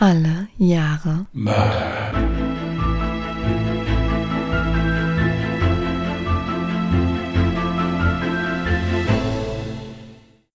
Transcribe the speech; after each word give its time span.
Alle 0.00 0.46
Jahre 0.58 1.26
Mörder. 1.32 2.12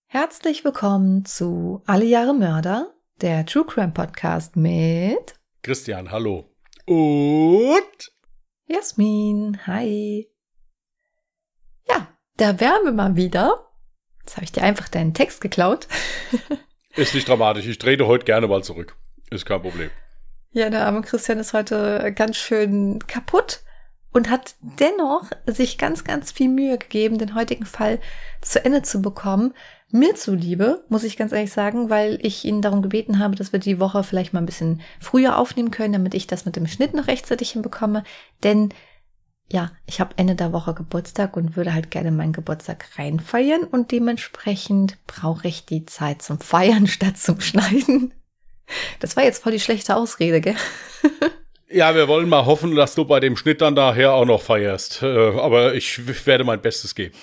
Herzlich 0.06 0.64
willkommen 0.64 1.26
zu 1.26 1.82
Alle 1.84 2.06
Jahre 2.06 2.32
Mörder, 2.32 2.94
der 3.20 3.44
True 3.44 3.66
Crime 3.66 3.92
Podcast 3.92 4.56
mit 4.56 5.34
Christian, 5.60 6.10
hallo. 6.10 6.50
Und 6.86 8.12
Jasmin. 8.66 9.58
Hi. 9.66 10.26
Ja, 11.86 12.08
da 12.38 12.60
wären 12.60 12.84
wir 12.84 12.92
mal 12.92 13.16
wieder. 13.16 13.70
Jetzt 14.20 14.36
habe 14.36 14.44
ich 14.44 14.52
dir 14.52 14.62
einfach 14.62 14.88
deinen 14.88 15.12
Text 15.12 15.42
geklaut. 15.42 15.86
ist 16.96 17.14
nicht 17.14 17.28
dramatisch. 17.28 17.66
Ich 17.66 17.76
trete 17.76 18.06
heute 18.06 18.24
gerne 18.24 18.48
mal 18.48 18.64
zurück. 18.64 18.96
Ist 19.34 19.46
kein 19.46 19.60
Problem. 19.60 19.90
Ja, 20.52 20.70
der 20.70 20.86
arme 20.86 21.02
Christian 21.02 21.40
ist 21.40 21.52
heute 21.52 22.12
ganz 22.14 22.36
schön 22.36 23.00
kaputt 23.08 23.62
und 24.12 24.30
hat 24.30 24.54
dennoch 24.60 25.28
sich 25.46 25.76
ganz, 25.76 26.04
ganz 26.04 26.30
viel 26.30 26.48
Mühe 26.48 26.78
gegeben, 26.78 27.18
den 27.18 27.34
heutigen 27.34 27.66
Fall 27.66 27.98
zu 28.40 28.64
Ende 28.64 28.82
zu 28.82 29.02
bekommen. 29.02 29.52
Mir 29.90 30.14
zuliebe, 30.14 30.84
muss 30.88 31.02
ich 31.02 31.16
ganz 31.16 31.32
ehrlich 31.32 31.52
sagen, 31.52 31.90
weil 31.90 32.20
ich 32.22 32.44
ihn 32.44 32.62
darum 32.62 32.80
gebeten 32.80 33.18
habe, 33.18 33.34
dass 33.34 33.52
wir 33.52 33.58
die 33.58 33.80
Woche 33.80 34.04
vielleicht 34.04 34.32
mal 34.32 34.38
ein 34.38 34.46
bisschen 34.46 34.82
früher 35.00 35.36
aufnehmen 35.36 35.72
können, 35.72 35.94
damit 35.94 36.14
ich 36.14 36.28
das 36.28 36.44
mit 36.44 36.54
dem 36.54 36.68
Schnitt 36.68 36.94
noch 36.94 37.08
rechtzeitig 37.08 37.50
hinbekomme. 37.50 38.04
Denn 38.44 38.68
ja, 39.50 39.72
ich 39.84 39.98
habe 39.98 40.14
Ende 40.16 40.36
der 40.36 40.52
Woche 40.52 40.74
Geburtstag 40.74 41.36
und 41.36 41.56
würde 41.56 41.74
halt 41.74 41.90
gerne 41.90 42.12
meinen 42.12 42.32
Geburtstag 42.32 42.86
reinfeiern 42.96 43.64
und 43.64 43.90
dementsprechend 43.90 44.96
brauche 45.08 45.48
ich 45.48 45.66
die 45.66 45.86
Zeit 45.86 46.22
zum 46.22 46.38
Feiern 46.38 46.86
statt 46.86 47.18
zum 47.18 47.40
Schneiden. 47.40 48.14
Das 49.00 49.16
war 49.16 49.24
jetzt 49.24 49.42
voll 49.42 49.52
die 49.52 49.60
schlechte 49.60 49.96
Ausrede, 49.96 50.40
gell? 50.40 50.56
Ja, 51.68 51.94
wir 51.94 52.06
wollen 52.06 52.28
mal 52.28 52.46
hoffen, 52.46 52.76
dass 52.76 52.94
du 52.94 53.04
bei 53.04 53.18
dem 53.20 53.36
Schnitt 53.36 53.60
dann 53.60 53.74
daher 53.74 54.12
auch 54.12 54.26
noch 54.26 54.42
feierst. 54.42 55.02
Äh, 55.02 55.38
aber 55.38 55.74
ich 55.74 56.26
werde 56.26 56.44
mein 56.44 56.60
Bestes 56.60 56.94
geben. 56.94 57.14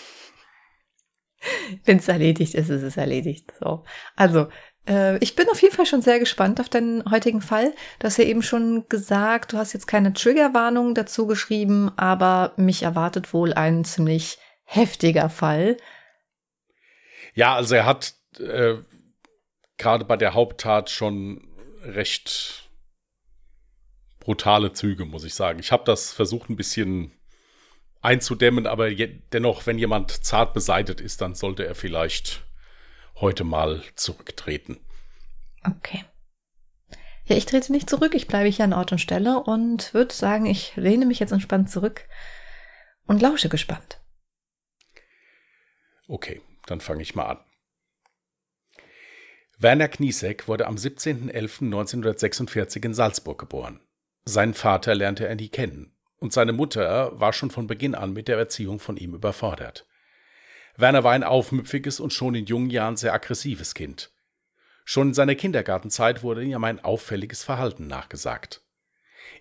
Wenn 1.85 1.97
es 1.97 2.07
erledigt 2.07 2.53
ist, 2.53 2.69
ist 2.69 2.83
es 2.83 2.97
erledigt. 2.97 3.53
So. 3.59 3.83
Also, 4.15 4.47
äh, 4.87 5.17
ich 5.19 5.35
bin 5.35 5.49
auf 5.49 5.61
jeden 5.61 5.75
Fall 5.75 5.85
schon 5.85 6.01
sehr 6.01 6.19
gespannt 6.19 6.59
auf 6.59 6.69
deinen 6.69 7.09
heutigen 7.09 7.41
Fall. 7.41 7.73
Du 7.99 8.07
hast 8.07 8.17
ja 8.17 8.25
eben 8.25 8.43
schon 8.43 8.85
gesagt, 8.89 9.53
du 9.53 9.57
hast 9.57 9.73
jetzt 9.73 9.87
keine 9.87 10.13
Triggerwarnung 10.13 10.95
dazu 10.95 11.27
geschrieben, 11.27 11.91
aber 11.97 12.53
mich 12.57 12.83
erwartet 12.83 13.33
wohl 13.33 13.53
ein 13.53 13.85
ziemlich 13.85 14.37
heftiger 14.63 15.29
Fall. 15.29 15.77
Ja, 17.33 17.55
also 17.55 17.75
er 17.75 17.85
hat 17.85 18.15
äh, 18.39 18.75
gerade 19.81 20.05
bei 20.05 20.15
der 20.15 20.35
Haupttat 20.35 20.91
schon 20.91 21.47
recht 21.81 22.69
brutale 24.19 24.73
Züge, 24.73 25.05
muss 25.05 25.23
ich 25.23 25.33
sagen. 25.33 25.59
Ich 25.59 25.71
habe 25.71 25.83
das 25.85 26.11
versucht 26.11 26.49
ein 26.49 26.55
bisschen 26.55 27.11
einzudämmen, 28.01 28.67
aber 28.67 28.93
dennoch, 28.93 29.65
wenn 29.65 29.79
jemand 29.79 30.11
zart 30.23 30.53
beseitet 30.53 31.01
ist, 31.01 31.21
dann 31.21 31.33
sollte 31.33 31.65
er 31.65 31.73
vielleicht 31.73 32.43
heute 33.15 33.43
mal 33.43 33.81
zurücktreten. 33.95 34.79
Okay. 35.65 36.05
Ja, 37.25 37.35
ich 37.35 37.45
trete 37.45 37.71
nicht 37.71 37.89
zurück, 37.89 38.13
ich 38.13 38.27
bleibe 38.27 38.49
hier 38.49 38.65
an 38.65 38.73
Ort 38.73 38.91
und 38.91 38.99
Stelle 38.99 39.39
und 39.39 39.93
würde 39.95 40.13
sagen, 40.13 40.45
ich 40.45 40.75
lehne 40.75 41.07
mich 41.07 41.19
jetzt 41.19 41.31
entspannt 41.31 41.71
zurück 41.71 42.07
und 43.07 43.21
lausche 43.21 43.49
gespannt. 43.49 43.99
Okay, 46.07 46.41
dann 46.67 46.81
fange 46.81 47.01
ich 47.01 47.15
mal 47.15 47.25
an. 47.25 47.39
Werner 49.61 49.87
Kniesek 49.89 50.47
wurde 50.47 50.65
am 50.65 50.73
17.11.1946 50.73 52.83
in 52.83 52.95
Salzburg 52.95 53.37
geboren. 53.37 53.79
Seinen 54.25 54.55
Vater 54.55 54.95
lernte 54.95 55.27
er 55.27 55.35
nie 55.35 55.49
kennen 55.49 55.95
und 56.17 56.33
seine 56.33 56.51
Mutter 56.51 57.19
war 57.19 57.31
schon 57.31 57.51
von 57.51 57.67
Beginn 57.67 57.93
an 57.93 58.11
mit 58.11 58.27
der 58.27 58.39
Erziehung 58.39 58.79
von 58.79 58.97
ihm 58.97 59.13
überfordert. 59.13 59.85
Werner 60.77 61.03
war 61.03 61.11
ein 61.11 61.23
aufmüpfiges 61.23 61.99
und 61.99 62.11
schon 62.11 62.33
in 62.33 62.47
jungen 62.47 62.71
Jahren 62.71 62.97
sehr 62.97 63.13
aggressives 63.13 63.75
Kind. 63.75 64.11
Schon 64.83 65.09
in 65.09 65.13
seiner 65.13 65.35
Kindergartenzeit 65.35 66.23
wurde 66.23 66.43
ihm 66.43 66.63
ein 66.63 66.83
auffälliges 66.83 67.43
Verhalten 67.43 67.85
nachgesagt. 67.85 68.63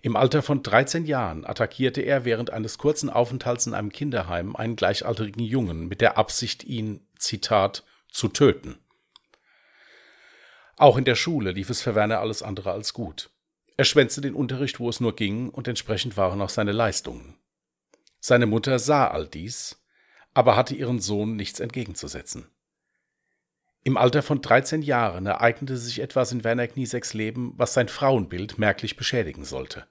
Im 0.03 0.15
Alter 0.15 0.43
von 0.43 0.61
13 0.61 1.05
Jahren 1.05 1.45
attackierte 1.45 2.01
er 2.01 2.25
während 2.25 2.51
eines 2.51 2.77
kurzen 2.77 3.09
Aufenthalts 3.09 3.65
in 3.65 3.73
einem 3.73 3.91
Kinderheim 3.91 4.55
einen 4.55 4.75
gleichaltrigen 4.75 5.41
Jungen 5.41 5.87
mit 5.87 5.99
der 5.99 6.19
Absicht, 6.19 6.63
ihn, 6.63 7.07
Zitat, 7.17 7.83
zu 8.07 8.27
töten. 8.27 8.80
Auch 10.81 10.97
in 10.97 11.05
der 11.05 11.13
Schule 11.13 11.51
lief 11.51 11.69
es 11.69 11.83
für 11.83 11.93
Werner 11.93 12.21
alles 12.21 12.41
andere 12.41 12.71
als 12.71 12.93
gut. 12.93 13.29
Er 13.77 13.85
schwänzte 13.85 14.19
den 14.19 14.33
Unterricht, 14.33 14.79
wo 14.79 14.89
es 14.89 14.99
nur 14.99 15.15
ging, 15.15 15.49
und 15.49 15.67
entsprechend 15.67 16.17
waren 16.17 16.41
auch 16.41 16.49
seine 16.49 16.71
Leistungen. 16.71 17.37
Seine 18.19 18.47
Mutter 18.47 18.79
sah 18.79 19.07
all 19.07 19.27
dies, 19.27 19.79
aber 20.33 20.55
hatte 20.55 20.73
ihren 20.73 20.99
Sohn 20.99 21.35
nichts 21.35 21.59
entgegenzusetzen. 21.59 22.47
Im 23.83 23.95
Alter 23.95 24.23
von 24.23 24.41
13 24.41 24.81
Jahren 24.81 25.27
ereignete 25.27 25.77
sich 25.77 25.99
etwas 25.99 26.31
in 26.31 26.43
Werner 26.43 26.67
Kniesecks 26.67 27.13
Leben, 27.13 27.53
was 27.57 27.75
sein 27.75 27.87
Frauenbild 27.87 28.57
merklich 28.57 28.97
beschädigen 28.97 29.45
sollte. 29.45 29.85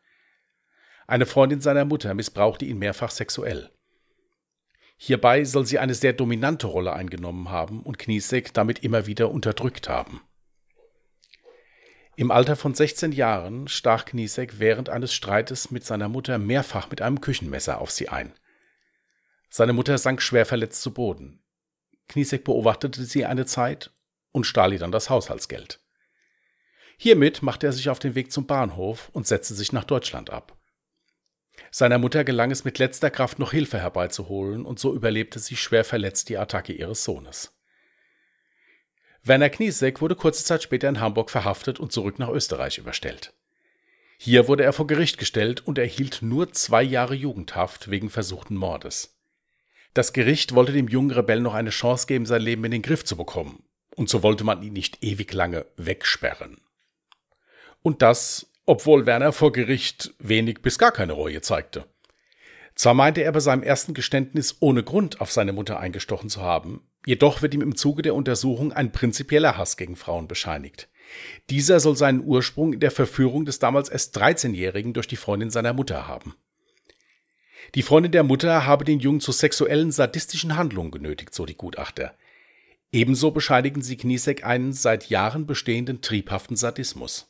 Eine 1.07 1.27
Freundin 1.27 1.61
seiner 1.61 1.85
Mutter 1.85 2.15
missbrauchte 2.15 2.65
ihn 2.65 2.81
mehrfach 2.81 3.13
sexuell. 3.13 3.71
Hierbei 4.97 5.45
soll 5.45 5.67
sie 5.67 5.79
eine 5.79 5.95
sehr 5.95 6.15
dominante 6.15 6.67
Rolle 6.67 6.95
eingenommen 6.95 7.49
haben 7.49 7.81
und 7.85 8.01
Kniesek 8.01 8.53
damit 8.53 8.81
immer 8.81 9.07
wieder 9.07 9.31
unterdrückt 9.31 9.89
haben. 9.89 10.23
Im 12.21 12.31
Alter 12.31 12.55
von 12.55 12.75
16 12.75 13.13
Jahren 13.13 13.67
stach 13.67 14.05
Kniesek 14.05 14.59
während 14.59 14.91
eines 14.91 15.15
Streites 15.15 15.71
mit 15.71 15.87
seiner 15.87 16.11
Mutter 16.11 16.37
mehrfach 16.37 16.91
mit 16.91 17.01
einem 17.01 17.23
Küchenmesser 17.23 17.81
auf 17.81 17.91
sie 17.91 18.11
ein. 18.11 18.35
Seine 19.49 19.73
Mutter 19.73 19.97
sank 19.97 20.21
schwer 20.21 20.45
verletzt 20.45 20.83
zu 20.83 20.93
Boden. 20.93 21.43
Kniesek 22.09 22.45
beobachtete 22.45 23.05
sie 23.05 23.25
eine 23.25 23.47
Zeit 23.47 23.91
und 24.33 24.45
stahl 24.45 24.75
ihr 24.75 24.79
dann 24.79 24.93
das 24.93 25.09
Haushaltsgeld. 25.09 25.81
Hiermit 26.99 27.41
machte 27.41 27.67
er 27.67 27.73
sich 27.73 27.89
auf 27.89 28.01
den 28.01 28.15
Weg 28.15 28.31
zum 28.31 28.47
Bahnhof 28.47 29.09
und 29.15 29.27
setzte 29.27 29.55
sich 29.55 29.73
nach 29.73 29.85
Deutschland 29.85 30.29
ab. 30.29 30.59
Seiner 31.71 31.97
Mutter 31.97 32.23
gelang 32.25 32.51
es 32.51 32.65
mit 32.65 32.79
letzter 32.79 33.11
Kraft 33.11 33.39
noch 33.39 33.53
Hilfe 33.53 33.79
herbeizuholen 33.79 34.67
und 34.67 34.79
so 34.79 34.95
überlebte 34.95 35.39
sie 35.39 35.57
schwer 35.57 35.85
verletzt 35.85 36.29
die 36.29 36.37
Attacke 36.37 36.75
ihres 36.75 37.03
Sohnes. 37.03 37.59
Werner 39.23 39.51
Kniesek 39.51 40.01
wurde 40.01 40.15
kurze 40.15 40.45
Zeit 40.45 40.63
später 40.63 40.89
in 40.89 41.01
Hamburg 41.01 41.31
verhaftet 41.31 41.79
und 41.79 41.93
zurück 41.93 42.19
nach 42.19 42.31
Österreich 42.31 42.79
überstellt. 42.79 43.33
Hier 44.19 44.49
wurde 44.49 44.65
er 44.65 44.73
vor 44.73 44.87
Gericht 44.87 45.19
gestellt 45.19 45.67
und 45.67 45.79
erhielt 45.79 46.21
nur 46.21 46.53
zwei 46.53 46.83
Jahre 46.83 47.15
Jugendhaft 47.15 47.91
wegen 47.91 48.11
versuchten 48.11 48.57
Mordes. 48.57 49.19
Das 49.95 50.13
Gericht 50.13 50.55
wollte 50.55 50.73
dem 50.73 50.89
jungen 50.89 51.11
Rebell 51.11 51.41
noch 51.41 51.55
eine 51.55 51.71
Chance 51.71 52.07
geben, 52.07 52.27
sein 52.27 52.43
Leben 52.43 52.65
in 52.65 52.71
den 52.71 52.83
Griff 52.83 53.05
zu 53.05 53.17
bekommen, 53.17 53.65
und 53.97 54.09
so 54.09 54.23
wollte 54.23 54.45
man 54.45 54.63
ihn 54.63 54.73
nicht 54.73 55.03
ewig 55.03 55.33
lange 55.33 55.67
wegsperren. 55.77 56.61
Und 57.83 58.03
das, 58.03 58.53
obwohl 58.67 59.07
Werner 59.07 59.33
vor 59.33 59.53
Gericht 59.53 60.15
wenig 60.19 60.63
bis 60.63 60.79
gar 60.79 60.93
keine 60.93 61.15
Reue 61.15 61.41
zeigte. 61.41 61.87
Zwar 62.75 62.95
meinte 62.95 63.23
er 63.23 63.33
bei 63.33 63.41
seinem 63.41 63.63
ersten 63.63 63.95
Geständnis 63.95 64.59
ohne 64.61 64.83
Grund 64.83 65.21
auf 65.21 65.33
seine 65.33 65.53
Mutter 65.53 65.81
eingestochen 65.81 66.31
zu 66.31 66.43
haben, 66.43 66.87
jedoch 67.07 67.43
wird 67.43 67.55
ihm 67.55 67.63
im 67.63 67.77
Zuge 67.77 68.03
der 68.03 68.15
Untersuchung 68.15 68.73
ein 68.73 68.93
prinzipieller 68.93 69.57
Hass 69.57 69.77
gegen 69.77 69.97
Frauen 69.97 70.29
bescheinigt. 70.29 70.89
Dieser 71.51 71.81
soll 71.81 71.97
seinen 71.97 72.25
Ursprung 72.25 72.73
in 72.73 72.81
der 72.81 72.91
Verführung 72.91 73.45
des 73.45 73.59
damals 73.59 73.89
erst 73.89 74.17
13-Jährigen 74.17 74.93
durch 74.93 75.09
die 75.09 75.17
Freundin 75.17 75.51
seiner 75.51 75.73
Mutter 75.73 76.07
haben. 76.07 76.35
Die 77.75 77.83
Freundin 77.83 78.13
der 78.13 78.23
Mutter 78.23 78.67
habe 78.67 78.85
den 78.85 79.01
Jungen 79.01 79.21
zu 79.21 79.33
sexuellen 79.33 79.93
sadistischen 79.93 80.57
Handlungen 80.57 80.91
genötigt, 80.91 81.35
so 81.35 81.47
die 81.47 81.57
Gutachter. 81.57 82.15
Ebenso 82.93 83.31
bescheinigen 83.31 83.83
sie 83.83 83.97
Kniesek 83.97 84.45
einen 84.45 84.73
seit 84.73 85.09
Jahren 85.11 85.47
bestehenden 85.47 86.01
triebhaften 86.01 86.57
Sadismus. 86.57 87.29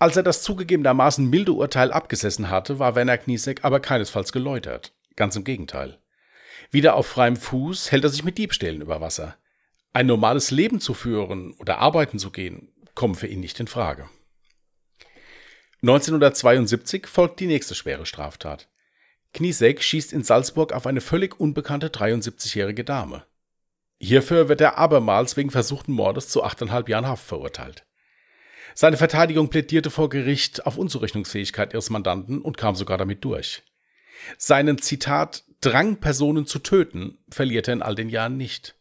Als 0.00 0.16
er 0.16 0.22
das 0.22 0.42
zugegebenermaßen 0.42 1.28
milde 1.28 1.52
Urteil 1.52 1.92
abgesessen 1.92 2.50
hatte, 2.50 2.78
war 2.78 2.94
Werner 2.94 3.18
Kniesek 3.18 3.64
aber 3.64 3.80
keinesfalls 3.80 4.32
geläutert. 4.32 4.92
Ganz 5.16 5.36
im 5.36 5.44
Gegenteil. 5.44 5.98
Wieder 6.70 6.94
auf 6.94 7.06
freiem 7.06 7.36
Fuß 7.36 7.92
hält 7.92 8.04
er 8.04 8.10
sich 8.10 8.24
mit 8.24 8.38
Diebstählen 8.38 8.80
über 8.80 9.00
Wasser. 9.00 9.36
Ein 9.92 10.06
normales 10.06 10.50
Leben 10.50 10.80
zu 10.80 10.94
führen 10.94 11.52
oder 11.54 11.78
arbeiten 11.78 12.18
zu 12.18 12.30
gehen, 12.30 12.72
kommen 12.94 13.14
für 13.14 13.26
ihn 13.26 13.40
nicht 13.40 13.58
in 13.60 13.66
Frage. 13.66 14.08
1972 15.82 17.06
folgt 17.06 17.40
die 17.40 17.46
nächste 17.46 17.74
schwere 17.74 18.04
Straftat. 18.04 18.68
Kniesek 19.32 19.82
schießt 19.82 20.12
in 20.12 20.24
Salzburg 20.24 20.72
auf 20.72 20.86
eine 20.86 21.00
völlig 21.00 21.38
unbekannte 21.38 21.88
73-jährige 21.88 22.84
Dame. 22.84 23.24
Hierfür 24.00 24.48
wird 24.48 24.60
er 24.60 24.78
abermals 24.78 25.36
wegen 25.36 25.50
versuchten 25.50 25.92
Mordes 25.92 26.28
zu 26.28 26.42
achteinhalb 26.42 26.88
Jahren 26.88 27.06
Haft 27.06 27.26
verurteilt. 27.26 27.84
Seine 28.74 28.96
Verteidigung 28.96 29.50
plädierte 29.50 29.90
vor 29.90 30.08
Gericht 30.08 30.66
auf 30.66 30.78
Unzurechnungsfähigkeit 30.78 31.72
ihres 31.72 31.90
Mandanten 31.90 32.40
und 32.40 32.56
kam 32.56 32.76
sogar 32.76 32.96
damit 32.98 33.24
durch. 33.24 33.62
Seinen 34.36 34.78
Zitat 34.78 35.44
Drang, 35.60 35.96
Personen 35.96 36.46
zu 36.46 36.60
töten, 36.60 37.18
verliert 37.28 37.68
er 37.68 37.74
in 37.74 37.82
all 37.82 37.94
den 37.94 38.08
Jahren 38.08 38.36
nicht. 38.36 38.76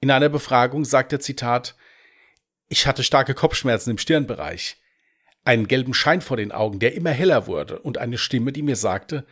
In 0.00 0.10
einer 0.10 0.28
Befragung 0.28 0.84
sagt 0.84 1.12
er 1.12 1.20
Zitat 1.20 1.74
Ich 2.68 2.86
hatte 2.86 3.04
starke 3.04 3.34
Kopfschmerzen 3.34 3.90
im 3.90 3.98
Stirnbereich, 3.98 4.76
einen 5.44 5.68
gelben 5.68 5.94
Schein 5.94 6.20
vor 6.20 6.36
den 6.36 6.52
Augen, 6.52 6.78
der 6.78 6.94
immer 6.94 7.10
heller 7.10 7.46
wurde, 7.46 7.78
und 7.78 7.98
eine 7.98 8.18
Stimme, 8.18 8.52
die 8.52 8.62
mir 8.62 8.76
sagte, 8.76 9.26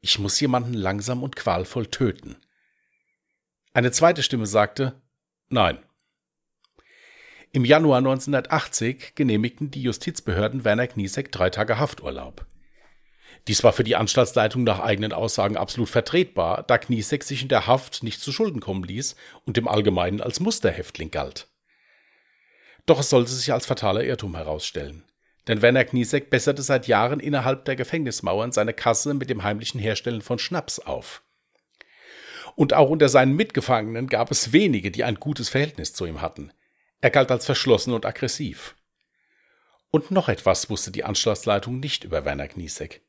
ich 0.00 0.18
muss 0.18 0.40
jemanden 0.40 0.74
langsam 0.74 1.22
und 1.22 1.36
qualvoll 1.36 1.86
töten. 1.86 2.36
Eine 3.72 3.92
zweite 3.92 4.22
Stimme 4.22 4.46
sagte, 4.46 5.00
nein. 5.48 5.78
Im 7.52 7.64
Januar 7.64 7.98
1980 7.98 9.14
genehmigten 9.14 9.70
die 9.70 9.82
Justizbehörden 9.82 10.64
Werner 10.64 10.86
Kniesek 10.86 11.32
drei 11.32 11.50
Tage 11.50 11.78
Hafturlaub. 11.78 12.46
Dies 13.48 13.64
war 13.64 13.72
für 13.72 13.84
die 13.84 13.96
Anstaltsleitung 13.96 14.64
nach 14.64 14.80
eigenen 14.80 15.12
Aussagen 15.12 15.56
absolut 15.56 15.88
vertretbar, 15.88 16.62
da 16.62 16.78
Kniesek 16.78 17.24
sich 17.24 17.42
in 17.42 17.48
der 17.48 17.66
Haft 17.66 18.02
nicht 18.02 18.20
zu 18.20 18.32
Schulden 18.32 18.60
kommen 18.60 18.84
ließ 18.84 19.16
und 19.46 19.56
im 19.56 19.66
Allgemeinen 19.66 20.20
als 20.20 20.40
Musterhäftling 20.40 21.10
galt. 21.10 21.48
Doch 22.86 23.00
es 23.00 23.10
sollte 23.10 23.30
sich 23.30 23.52
als 23.52 23.66
fataler 23.66 24.04
Irrtum 24.04 24.36
herausstellen. 24.36 25.04
Denn 25.46 25.62
Werner 25.62 25.84
Kniesek 25.84 26.30
besserte 26.30 26.62
seit 26.62 26.86
Jahren 26.86 27.18
innerhalb 27.18 27.64
der 27.64 27.76
Gefängnismauern 27.76 28.52
seine 28.52 28.74
Kasse 28.74 29.14
mit 29.14 29.30
dem 29.30 29.42
heimlichen 29.42 29.80
Herstellen 29.80 30.22
von 30.22 30.38
Schnaps 30.38 30.78
auf. 30.78 31.22
Und 32.56 32.74
auch 32.74 32.90
unter 32.90 33.08
seinen 33.08 33.34
Mitgefangenen 33.34 34.06
gab 34.08 34.30
es 34.30 34.52
wenige, 34.52 34.90
die 34.90 35.04
ein 35.04 35.14
gutes 35.14 35.48
Verhältnis 35.48 35.94
zu 35.94 36.04
ihm 36.04 36.20
hatten. 36.20 36.52
Er 37.00 37.10
galt 37.10 37.30
als 37.30 37.46
verschlossen 37.46 37.94
und 37.94 38.04
aggressiv. 38.04 38.76
Und 39.90 40.10
noch 40.10 40.28
etwas 40.28 40.68
wusste 40.68 40.90
die 40.90 41.04
Anstaltsleitung 41.04 41.80
nicht 41.80 42.04
über 42.04 42.24
Werner 42.24 42.48
Kniesek. 42.48 43.02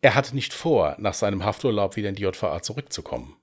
Er 0.00 0.14
hatte 0.14 0.34
nicht 0.34 0.52
vor, 0.52 0.96
nach 0.98 1.14
seinem 1.14 1.44
Hafturlaub 1.44 1.96
wieder 1.96 2.10
in 2.10 2.14
die 2.14 2.22
JVA 2.22 2.62
zurückzukommen. 2.62 3.36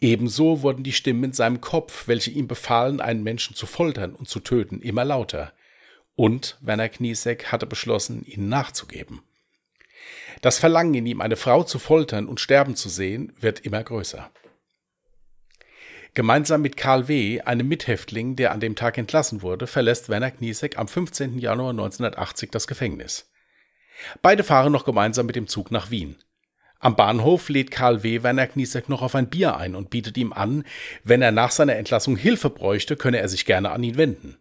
Ebenso 0.00 0.62
wurden 0.62 0.82
die 0.82 0.92
Stimmen 0.92 1.24
in 1.24 1.32
seinem 1.32 1.60
Kopf, 1.60 2.08
welche 2.08 2.30
ihm 2.30 2.48
befahlen, 2.48 3.00
einen 3.00 3.22
Menschen 3.22 3.54
zu 3.54 3.66
foltern 3.66 4.14
und 4.14 4.28
zu 4.28 4.40
töten, 4.40 4.80
immer 4.80 5.04
lauter. 5.04 5.52
Und 6.16 6.58
Werner 6.60 6.88
Kniesek 6.88 7.52
hatte 7.52 7.66
beschlossen, 7.66 8.24
ihnen 8.26 8.48
nachzugeben. 8.48 9.22
Das 10.42 10.58
Verlangen 10.58 10.94
in 10.94 11.06
ihm, 11.06 11.20
eine 11.20 11.36
Frau 11.36 11.64
zu 11.64 11.78
foltern 11.78 12.26
und 12.26 12.40
sterben 12.40 12.76
zu 12.76 12.88
sehen, 12.88 13.32
wird 13.40 13.60
immer 13.60 13.82
größer. 13.82 14.30
Gemeinsam 16.12 16.62
mit 16.62 16.76
Karl 16.76 17.08
W., 17.08 17.40
einem 17.40 17.66
Mithäftling, 17.66 18.36
der 18.36 18.52
an 18.52 18.60
dem 18.60 18.76
Tag 18.76 18.98
entlassen 18.98 19.42
wurde, 19.42 19.66
verlässt 19.66 20.08
Werner 20.08 20.30
Kniesek 20.30 20.78
am 20.78 20.86
15. 20.86 21.38
Januar 21.38 21.70
1980 21.70 22.50
das 22.50 22.66
Gefängnis. 22.66 23.32
Beide 24.22 24.44
fahren 24.44 24.72
noch 24.72 24.84
gemeinsam 24.84 25.26
mit 25.26 25.36
dem 25.36 25.46
Zug 25.46 25.70
nach 25.70 25.90
Wien. 25.90 26.16
Am 26.78 26.96
Bahnhof 26.96 27.48
lädt 27.48 27.70
Karl 27.70 28.02
W. 28.02 28.22
Werner 28.22 28.46
Kniesek 28.46 28.88
noch 28.88 29.00
auf 29.00 29.14
ein 29.14 29.30
Bier 29.30 29.56
ein 29.56 29.74
und 29.74 29.88
bietet 29.88 30.18
ihm 30.18 30.32
an, 30.32 30.64
wenn 31.02 31.22
er 31.22 31.32
nach 31.32 31.50
seiner 31.50 31.76
Entlassung 31.76 32.16
Hilfe 32.16 32.50
bräuchte, 32.50 32.96
könne 32.96 33.18
er 33.18 33.28
sich 33.28 33.46
gerne 33.46 33.70
an 33.70 33.82
ihn 33.82 33.96
wenden. 33.96 34.36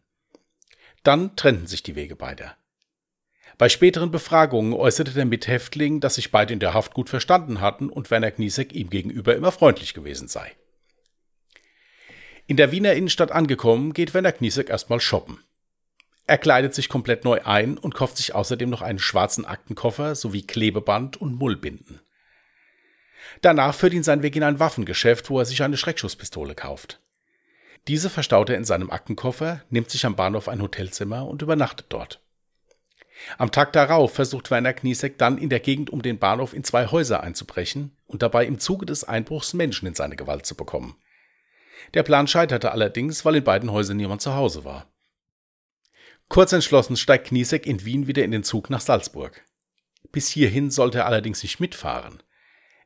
Dann 1.04 1.36
trennten 1.36 1.68
sich 1.68 1.84
die 1.84 1.96
Wege 1.96 2.16
beider. 2.16 2.58
Bei 3.58 3.70
späteren 3.70 4.12
Befragungen 4.12 4.74
äußerte 4.74 5.12
der 5.12 5.26
Mithäftling, 5.26 6.02
dass 6.02 6.16
sich 6.16 6.32
beide 6.32 6.54
in 6.54 6.60
der 6.60 6.74
Haft 6.74 6.94
gut 6.94 7.10
verstanden 7.10 7.62
hatten 7.62 7.90
und 7.90 8.12
Werner 8.12 8.32
Kniesek 8.32 8.74
ihm 8.74 8.90
gegenüber 8.90 9.36
immer 9.36 9.52
freundlich 9.52 9.94
gewesen 9.94 10.28
sei. 10.28 10.52
In 12.48 12.58
der 12.58 12.72
Wiener 12.72 12.94
Innenstadt 12.94 13.32
angekommen, 13.32 13.94
geht 13.94 14.14
Werner 14.14 14.32
Kniesek 14.34 14.70
erstmal 14.70 15.00
shoppen. 15.00 15.40
Er 16.26 16.38
kleidet 16.38 16.74
sich 16.74 16.88
komplett 16.88 17.26
neu 17.26 17.42
ein 17.44 17.78
und 17.78 17.96
kauft 17.96 18.18
sich 18.18 18.34
außerdem 18.34 18.70
noch 18.70 18.82
einen 18.82 19.00
schwarzen 19.00 19.46
Aktenkoffer 19.46 20.16
sowie 20.16 20.44
Klebeband 20.44 21.18
und 21.18 21.36
Mullbinden. 21.36 22.00
Danach 23.42 23.76
führt 23.76 23.94
ihn 23.94 24.04
sein 24.04 24.22
Weg 24.24 24.36
in 24.36 24.44
ein 24.44 24.60
Waffengeschäft, 24.60 25.30
wo 25.30 25.40
er 25.40 25.46
sich 25.46 25.64
eine 25.64 25.78
Schreckschusspistole 25.78 26.56
kauft. 26.56 27.02
Diese 27.88 28.10
verstaut 28.10 28.50
er 28.50 28.56
in 28.56 28.64
seinem 28.64 28.90
Aktenkoffer, 28.90 29.62
nimmt 29.70 29.90
sich 29.90 30.06
am 30.06 30.16
Bahnhof 30.16 30.48
ein 30.48 30.62
Hotelzimmer 30.62 31.28
und 31.28 31.42
übernachtet 31.42 31.88
dort. 31.90 32.22
Am 33.38 33.52
Tag 33.52 33.74
darauf 33.74 34.14
versucht 34.14 34.50
Werner 34.50 34.74
Kniesek 34.74 35.18
dann 35.18 35.38
in 35.38 35.50
der 35.50 35.60
Gegend 35.60 35.90
um 35.90 36.02
den 36.02 36.20
Bahnhof 36.20 36.54
in 36.54 36.64
zwei 36.64 36.88
Häuser 36.88 37.22
einzubrechen 37.22 37.96
und 38.06 38.22
dabei 38.22 38.46
im 38.46 38.60
Zuge 38.60 38.86
des 38.86 39.04
Einbruchs 39.04 39.54
Menschen 39.54 39.88
in 39.88 39.96
seine 39.96 40.16
Gewalt 40.16 40.46
zu 40.46 40.56
bekommen. 40.56 40.96
Der 41.94 42.04
Plan 42.04 42.28
scheiterte 42.28 42.72
allerdings, 42.72 43.26
weil 43.26 43.36
in 43.36 43.44
beiden 43.44 43.72
Häusern 43.72 43.98
niemand 43.98 44.22
zu 44.22 44.36
Hause 44.36 44.64
war. 44.64 44.93
Kurz 46.34 46.52
entschlossen 46.52 46.98
steigt 46.98 47.28
Kniesek 47.28 47.68
in 47.68 47.86
Wien 47.86 48.08
wieder 48.08 48.24
in 48.24 48.32
den 48.32 48.42
Zug 48.42 48.72
nach 48.72 48.82
Salzburg. 48.82 49.46
Bis 50.12 50.30
hierhin 50.30 50.72
sollte 50.72 50.98
er 50.98 51.06
allerdings 51.06 51.44
nicht 51.44 51.60
mitfahren. 51.60 52.24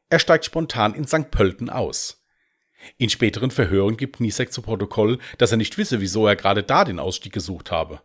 Er 0.09 0.19
steigt 0.19 0.43
spontan 0.43 0.93
in 0.93 1.07
St. 1.07 1.31
Pölten 1.31 1.69
aus. 1.69 2.25
In 2.97 3.09
späteren 3.09 3.49
Verhören 3.49 3.95
gibt 3.95 4.17
Kniesek 4.17 4.51
zu 4.51 4.61
Protokoll, 4.61 5.17
dass 5.37 5.51
er 5.51 5.57
nicht 5.57 5.77
wisse, 5.77 6.01
wieso 6.01 6.27
er 6.27 6.35
gerade 6.35 6.61
da 6.61 6.83
den 6.83 6.99
Ausstieg 6.99 7.31
gesucht 7.31 7.71
habe. 7.71 8.01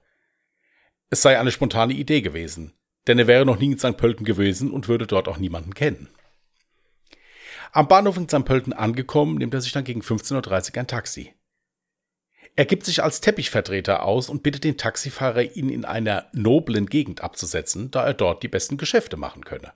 Es 1.11 1.23
sei 1.23 1.37
eine 1.37 1.51
spontane 1.51 1.95
Idee 1.95 2.21
gewesen, 2.21 2.75
denn 3.09 3.19
er 3.19 3.27
wäre 3.27 3.45
noch 3.45 3.59
nie 3.59 3.73
in 3.73 3.79
St. 3.81 3.97
Pölten 3.97 4.25
gewesen 4.25 4.71
und 4.71 4.87
würde 4.87 5.09
dort 5.09 5.27
auch 5.27 5.39
niemanden 5.39 5.75
kennen. 5.75 6.09
Am 7.73 7.89
Bahnhof 7.89 8.17
in 8.17 8.29
St. 8.29 8.45
Pölten 8.45 8.73
angekommen, 8.73 9.39
nimmt 9.39 9.55
er 9.55 9.61
sich 9.61 9.73
dann 9.73 9.83
gegen 9.83 10.03
15.30 10.03 10.71
Uhr 10.71 10.79
ein 10.79 10.87
Taxi. 10.87 11.35
Er 12.55 12.67
gibt 12.67 12.85
sich 12.85 13.03
als 13.03 13.21
Teppichvertreter 13.21 14.03
aus 14.03 14.29
und 14.29 14.43
bittet 14.43 14.65
den 14.65 14.77
Taxifahrer, 14.77 15.43
ihn 15.43 15.71
in 15.71 15.85
einer 15.85 16.27
noblen 16.33 16.87
Gegend 16.87 17.23
abzusetzen, 17.23 17.91
da 17.91 18.05
er 18.05 18.15
dort 18.15 18.43
die 18.43 18.49
besten 18.49 18.77
Geschäfte 18.77 19.17
machen 19.17 19.45
könne. 19.45 19.73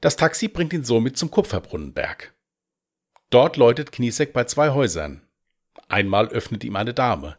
Das 0.00 0.16
Taxi 0.16 0.48
bringt 0.48 0.72
ihn 0.72 0.84
somit 0.84 1.16
zum 1.16 1.30
Kupferbrunnenberg. 1.30 2.32
Dort 3.30 3.56
läutet 3.56 3.92
Kniesek 3.92 4.32
bei 4.32 4.44
zwei 4.44 4.70
Häusern. 4.70 5.22
Einmal 5.88 6.28
öffnet 6.28 6.64
ihm 6.64 6.76
eine 6.76 6.94
Dame. 6.94 7.36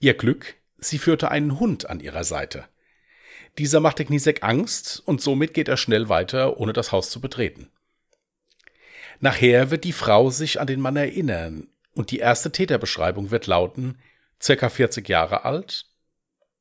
Ihr 0.00 0.14
Glück, 0.14 0.56
sie 0.76 0.98
führte 0.98 1.30
einen 1.30 1.58
Hund 1.58 1.88
an 1.88 2.00
ihrer 2.00 2.24
Seite. 2.24 2.66
Dieser 3.56 3.80
machte 3.80 4.04
Kniesek 4.04 4.42
Angst 4.42 5.02
und 5.06 5.22
somit 5.22 5.54
geht 5.54 5.68
er 5.68 5.76
schnell 5.76 6.08
weiter, 6.08 6.58
ohne 6.58 6.72
das 6.72 6.92
Haus 6.92 7.10
zu 7.10 7.20
betreten. 7.20 7.70
Nachher 9.20 9.70
wird 9.70 9.84
die 9.84 9.92
Frau 9.92 10.30
sich 10.30 10.60
an 10.60 10.66
den 10.66 10.80
Mann 10.80 10.96
erinnern 10.96 11.68
und 11.98 12.12
die 12.12 12.20
erste 12.20 12.52
Täterbeschreibung 12.52 13.32
wird 13.32 13.48
lauten, 13.48 13.98
circa 14.40 14.68
40 14.68 15.08
Jahre 15.08 15.44
alt, 15.44 15.86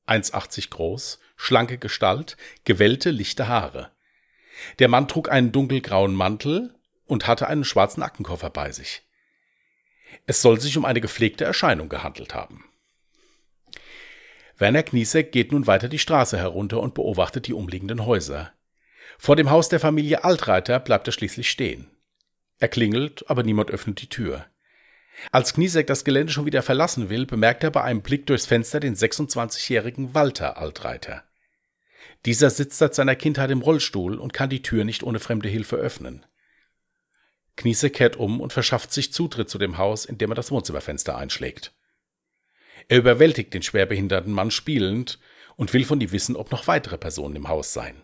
1,80 0.08 0.72
groß, 0.72 1.20
schlanke 1.36 1.78
Gestalt, 1.78 2.38
gewellte, 2.66 3.12
lichte 3.12 3.48
Haare. 3.48 3.92
Der 4.80 4.88
Mann 4.88 5.08
trug 5.08 5.30
einen 5.30 5.52
dunkelgrauen 5.52 6.16
Mantel 6.16 6.74
und 7.06 7.28
hatte 7.28 7.48
einen 7.48 7.66
schwarzen 7.66 8.02
Aktenkoffer 8.02 8.50
bei 8.50 8.72
sich. 8.72 9.04
Es 10.26 10.42
soll 10.42 10.60
sich 10.60 10.76
um 10.76 10.86
eine 10.86 11.02
gepflegte 11.02 11.46
Erscheinung 11.46 11.88
gehandelt 11.88 12.34
haben. 12.34 12.66
Werner 14.58 14.82
Kniesek 14.82 15.32
geht 15.32 15.52
nun 15.52 15.68
weiter 15.68 15.88
die 15.88 16.00
Straße 16.00 16.36
herunter 16.36 16.80
und 16.80 16.96
beobachtet 16.96 17.46
die 17.46 17.54
umliegenden 17.54 18.08
Häuser. 18.08 18.54
Vor 19.20 19.36
dem 19.36 19.52
Haus 19.52 19.70
der 19.70 19.80
Familie 19.80 20.24
Altreiter 20.24 20.80
bleibt 20.80 21.08
er 21.08 21.12
schließlich 21.12 21.48
stehen. 21.48 21.92
Er 22.58 22.70
klingelt, 22.70 23.30
aber 23.30 23.44
niemand 23.44 23.70
öffnet 23.70 24.02
die 24.02 24.10
Tür. 24.10 24.48
Als 25.32 25.54
Kniesek 25.54 25.88
das 25.88 26.04
Gelände 26.04 26.32
schon 26.32 26.46
wieder 26.46 26.62
verlassen 26.62 27.10
will, 27.10 27.26
bemerkt 27.26 27.64
er 27.64 27.72
bei 27.72 27.84
einem 27.84 28.02
Blick 28.02 28.28
durchs 28.28 28.46
Fenster 28.46 28.80
den 28.80 28.96
26-jährigen 28.96 30.14
Walter 30.14 30.58
Altreiter. 30.58 31.24
Dieser 32.26 32.50
sitzt 32.50 32.78
seit 32.78 32.96
seiner 32.96 33.16
Kindheit 33.16 33.52
im 33.52 33.62
Rollstuhl 33.62 34.20
und 34.20 34.34
kann 34.34 34.50
die 34.50 34.62
Tür 34.62 34.84
nicht 34.84 35.04
ohne 35.04 35.20
fremde 35.20 35.50
Hilfe 35.50 35.76
öffnen. 35.76 36.26
Kniesek 37.56 37.94
kehrt 37.94 38.16
um 38.16 38.40
und 38.40 38.54
verschafft 38.54 38.94
sich 38.94 39.12
Zutritt 39.12 39.50
zu 39.50 39.58
dem 39.58 39.78
Haus, 39.78 40.06
indem 40.06 40.32
er 40.32 40.36
das 40.36 40.52
Wohnzimmerfenster 40.52 41.18
einschlägt. 41.18 41.74
Er 42.88 43.00
überwältigt 43.00 43.54
den 43.54 43.64
schwerbehinderten 43.64 44.32
Mann 44.32 44.52
spielend 44.52 45.20
und 45.56 45.74
will 45.74 45.84
von 45.84 46.00
ihm 46.00 46.12
wissen, 46.12 46.36
ob 46.36 46.52
noch 46.52 46.68
weitere 46.68 46.98
Personen 46.98 47.36
im 47.36 47.48
Haus 47.48 47.74
seien. 47.74 48.04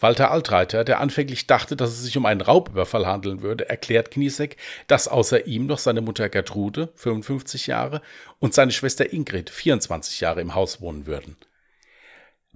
Walter 0.00 0.30
Altreiter, 0.30 0.82
der 0.82 0.98
anfänglich 1.00 1.46
dachte, 1.46 1.76
dass 1.76 1.90
es 1.90 2.02
sich 2.02 2.16
um 2.16 2.24
einen 2.24 2.40
Raubüberfall 2.40 3.06
handeln 3.06 3.42
würde, 3.42 3.68
erklärt 3.68 4.10
Kniesek, 4.10 4.56
dass 4.86 5.08
außer 5.08 5.46
ihm 5.46 5.66
noch 5.66 5.78
seine 5.78 6.00
Mutter 6.00 6.30
Gertrude, 6.30 6.88
55 6.96 7.66
Jahre, 7.66 8.00
und 8.38 8.54
seine 8.54 8.72
Schwester 8.72 9.12
Ingrid, 9.12 9.50
24 9.50 10.20
Jahre, 10.20 10.40
im 10.40 10.54
Haus 10.54 10.80
wohnen 10.80 11.06
würden. 11.06 11.36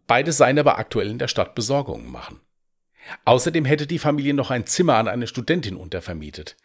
Beide 0.06 0.32
seien 0.32 0.58
aber 0.58 0.78
aktuell 0.78 1.10
in 1.10 1.18
der 1.18 1.28
Stadt 1.28 1.54
Besorgungen 1.54 2.10
machen. 2.10 2.40
Außerdem 3.26 3.66
hätte 3.66 3.86
die 3.86 3.98
Familie 3.98 4.32
noch 4.32 4.50
ein 4.50 4.66
Zimmer 4.66 4.96
an 4.96 5.08
eine 5.08 5.26
Studentin 5.26 5.76
untervermietet. 5.76 6.56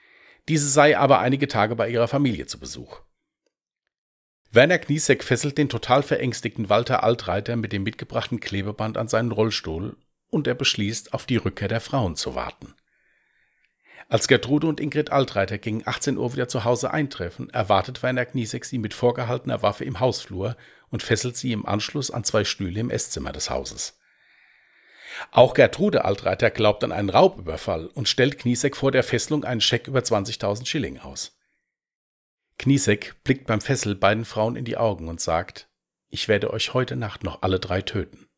Diese 0.47 0.69
sei 0.69 0.97
aber 0.97 1.19
einige 1.19 1.49
Tage 1.49 1.75
bei 1.75 1.89
ihrer 1.89 2.07
Familie 2.07 2.45
zu 2.45 2.57
Besuch. 2.57 3.01
Werner 4.51 4.79
Kniesek 4.79 5.25
fesselt 5.25 5.57
den 5.57 5.67
total 5.67 6.03
verängstigten 6.03 6.69
Walter 6.69 7.03
Altreiter 7.03 7.57
mit 7.57 7.73
dem 7.73 7.83
mitgebrachten 7.83 8.39
Klebeband 8.39 8.97
an 8.97 9.09
seinen 9.09 9.31
Rollstuhl 9.31 9.97
und 10.29 10.47
er 10.47 10.55
beschließt, 10.55 11.13
auf 11.13 11.25
die 11.25 11.37
Rückkehr 11.37 11.67
der 11.67 11.81
Frauen 11.81 12.15
zu 12.15 12.35
warten. 12.35 12.75
Als 14.07 14.27
Gertrude 14.27 14.65
und 14.65 14.79
Ingrid 14.79 15.11
Altreiter 15.11 15.59
gegen 15.59 15.83
18 15.85 16.17
Uhr 16.17 16.33
wieder 16.33 16.47
zu 16.47 16.63
Hause 16.63 16.91
eintreffen, 16.91 17.51
erwartet 17.51 18.01
Werner 18.01 18.25
Kniesek 18.25 18.65
sie 18.65 18.79
mit 18.79 18.95
vorgehaltener 18.95 19.61
Waffe 19.61 19.85
im 19.85 19.99
Hausflur 19.99 20.57
und 20.89 21.03
fesselt 21.03 21.37
sie 21.37 21.51
im 21.51 21.65
Anschluss 21.65 22.09
an 22.09 22.23
zwei 22.23 22.43
Stühle 22.43 22.79
im 22.79 22.89
Esszimmer 22.89 23.31
des 23.31 23.51
Hauses. 23.51 23.99
Auch 25.31 25.53
Gertrude 25.53 26.05
Altreiter 26.05 26.49
glaubt 26.49 26.83
an 26.83 26.91
einen 26.91 27.09
Raubüberfall 27.09 27.87
und 27.87 28.09
stellt 28.09 28.39
Kniesek 28.39 28.75
vor 28.75 28.91
der 28.91 29.03
Fesselung 29.03 29.43
einen 29.43 29.61
Scheck 29.61 29.87
über 29.87 29.99
20.000 29.99 30.65
Schilling 30.65 30.99
aus. 30.99 31.37
Kniesek 32.57 33.15
blickt 33.23 33.47
beim 33.47 33.61
Fessel 33.61 33.95
beiden 33.95 34.25
Frauen 34.25 34.55
in 34.55 34.65
die 34.65 34.77
Augen 34.77 35.07
und 35.07 35.21
sagt, 35.21 35.69
ich 36.09 36.27
werde 36.27 36.51
euch 36.51 36.73
heute 36.73 36.95
Nacht 36.95 37.23
noch 37.23 37.41
alle 37.41 37.59
drei 37.59 37.81
töten. 37.81 38.28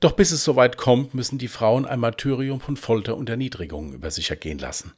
Doch 0.00 0.12
bis 0.12 0.32
es 0.32 0.42
soweit 0.42 0.78
kommt, 0.78 1.12
müssen 1.12 1.38
die 1.38 1.48
Frauen 1.48 1.84
ein 1.84 2.00
Martyrium 2.00 2.60
von 2.60 2.78
Folter 2.78 3.16
und 3.16 3.28
Erniedrigungen 3.28 3.92
über 3.92 4.10
sich 4.10 4.30
ergehen 4.30 4.58
lassen. 4.58 4.94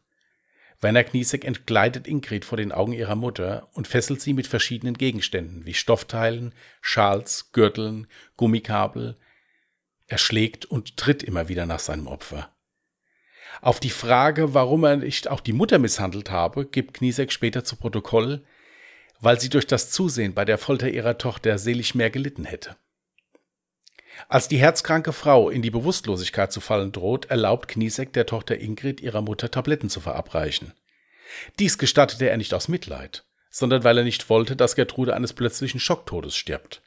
Werner 0.80 1.04
Kniesek 1.04 1.44
entgleitet 1.44 2.06
Ingrid 2.06 2.44
vor 2.44 2.56
den 2.56 2.72
Augen 2.72 2.92
ihrer 2.92 3.16
Mutter 3.16 3.68
und 3.72 3.86
fesselt 3.88 4.20
sie 4.20 4.32
mit 4.32 4.46
verschiedenen 4.46 4.94
Gegenständen 4.94 5.66
wie 5.66 5.74
Stoffteilen, 5.74 6.54
Schals, 6.80 7.50
Gürteln, 7.52 8.06
Gummikabel. 8.36 9.16
Er 10.06 10.18
schlägt 10.18 10.66
und 10.66 10.96
tritt 10.96 11.22
immer 11.22 11.48
wieder 11.48 11.66
nach 11.66 11.78
seinem 11.78 12.06
Opfer. 12.06 12.50
Auf 13.60 13.80
die 13.80 13.90
Frage, 13.90 14.54
warum 14.54 14.84
er 14.84 14.96
nicht 14.96 15.28
auch 15.28 15.40
die 15.40 15.52
Mutter 15.52 15.78
misshandelt 15.78 16.30
habe, 16.30 16.66
gibt 16.66 16.94
Kniesek 16.94 17.32
später 17.32 17.64
zu 17.64 17.76
Protokoll, 17.76 18.44
weil 19.20 19.40
sie 19.40 19.50
durch 19.50 19.66
das 19.66 19.90
Zusehen 19.90 20.34
bei 20.34 20.44
der 20.44 20.58
Folter 20.58 20.90
ihrer 20.90 21.18
Tochter 21.18 21.58
selig 21.58 21.94
mehr 21.94 22.10
gelitten 22.10 22.44
hätte. 22.44 22.76
Als 24.28 24.48
die 24.48 24.58
herzkranke 24.58 25.12
Frau 25.12 25.50
in 25.50 25.62
die 25.62 25.70
Bewusstlosigkeit 25.70 26.52
zu 26.52 26.60
fallen 26.60 26.92
droht, 26.92 27.26
erlaubt 27.26 27.68
Kniesek 27.68 28.12
der 28.12 28.26
Tochter 28.26 28.58
Ingrid 28.58 29.00
ihrer 29.00 29.22
Mutter 29.22 29.50
Tabletten 29.50 29.88
zu 29.88 30.00
verabreichen. 30.00 30.72
Dies 31.58 31.78
gestattete 31.78 32.28
er 32.28 32.36
nicht 32.36 32.54
aus 32.54 32.68
Mitleid, 32.68 33.24
sondern 33.50 33.84
weil 33.84 33.98
er 33.98 34.04
nicht 34.04 34.28
wollte, 34.28 34.56
dass 34.56 34.76
Gertrude 34.76 35.14
eines 35.14 35.32
plötzlichen 35.32 35.80
Schocktodes 35.80 36.36
stirbt. 36.36 36.82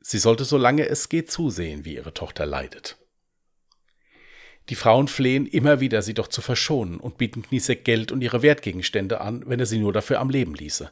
Sie 0.00 0.18
sollte 0.18 0.44
solange 0.44 0.86
es 0.88 1.08
geht 1.08 1.30
zusehen, 1.30 1.84
wie 1.84 1.94
ihre 1.94 2.14
Tochter 2.14 2.46
leidet. 2.46 2.96
Die 4.68 4.76
Frauen 4.76 5.08
flehen 5.08 5.46
immer 5.46 5.80
wieder, 5.80 6.00
sie 6.00 6.14
doch 6.14 6.28
zu 6.28 6.42
verschonen 6.42 7.00
und 7.00 7.18
bieten 7.18 7.42
Kniesek 7.42 7.84
Geld 7.84 8.12
und 8.12 8.22
ihre 8.22 8.42
Wertgegenstände 8.42 9.20
an, 9.20 9.42
wenn 9.46 9.60
er 9.60 9.66
sie 9.66 9.78
nur 9.78 9.92
dafür 9.92 10.20
am 10.20 10.30
Leben 10.30 10.54
ließe. 10.54 10.90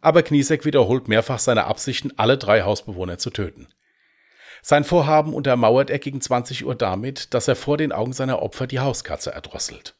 Aber 0.00 0.22
Kniesek 0.24 0.64
wiederholt 0.64 1.06
mehrfach 1.06 1.38
seine 1.38 1.64
Absichten, 1.64 2.12
alle 2.18 2.36
drei 2.36 2.62
Hausbewohner 2.62 3.18
zu 3.18 3.30
töten. 3.30 3.68
Sein 4.64 4.84
Vorhaben 4.84 5.34
untermauert 5.34 5.90
er 5.90 5.98
gegen 5.98 6.20
20 6.20 6.64
Uhr 6.64 6.76
damit, 6.76 7.34
dass 7.34 7.48
er 7.48 7.56
vor 7.56 7.76
den 7.76 7.90
Augen 7.90 8.12
seiner 8.12 8.40
Opfer 8.40 8.68
die 8.68 8.78
Hauskatze 8.78 9.32
erdrosselt. 9.32 9.96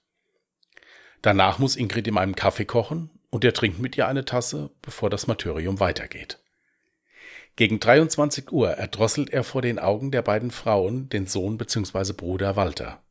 Danach 1.20 1.58
muss 1.58 1.76
Ingrid 1.76 2.06
ihm 2.06 2.16
einen 2.16 2.36
Kaffee 2.36 2.64
kochen 2.64 3.10
und 3.30 3.44
er 3.44 3.54
trinkt 3.54 3.80
mit 3.80 3.96
ihr 3.96 4.06
eine 4.06 4.24
Tasse, 4.24 4.70
bevor 4.80 5.10
das 5.10 5.26
Martyrium 5.26 5.80
weitergeht. 5.80 6.38
Gegen 7.56 7.80
23 7.80 8.52
Uhr 8.52 8.70
erdrosselt 8.70 9.30
er 9.30 9.44
vor 9.44 9.62
den 9.62 9.78
Augen 9.80 10.12
der 10.12 10.22
beiden 10.22 10.52
Frauen 10.52 11.08
den 11.08 11.26
Sohn 11.26 11.58
bzw. 11.58 12.12
Bruder 12.12 12.56
Walter. 12.56 13.02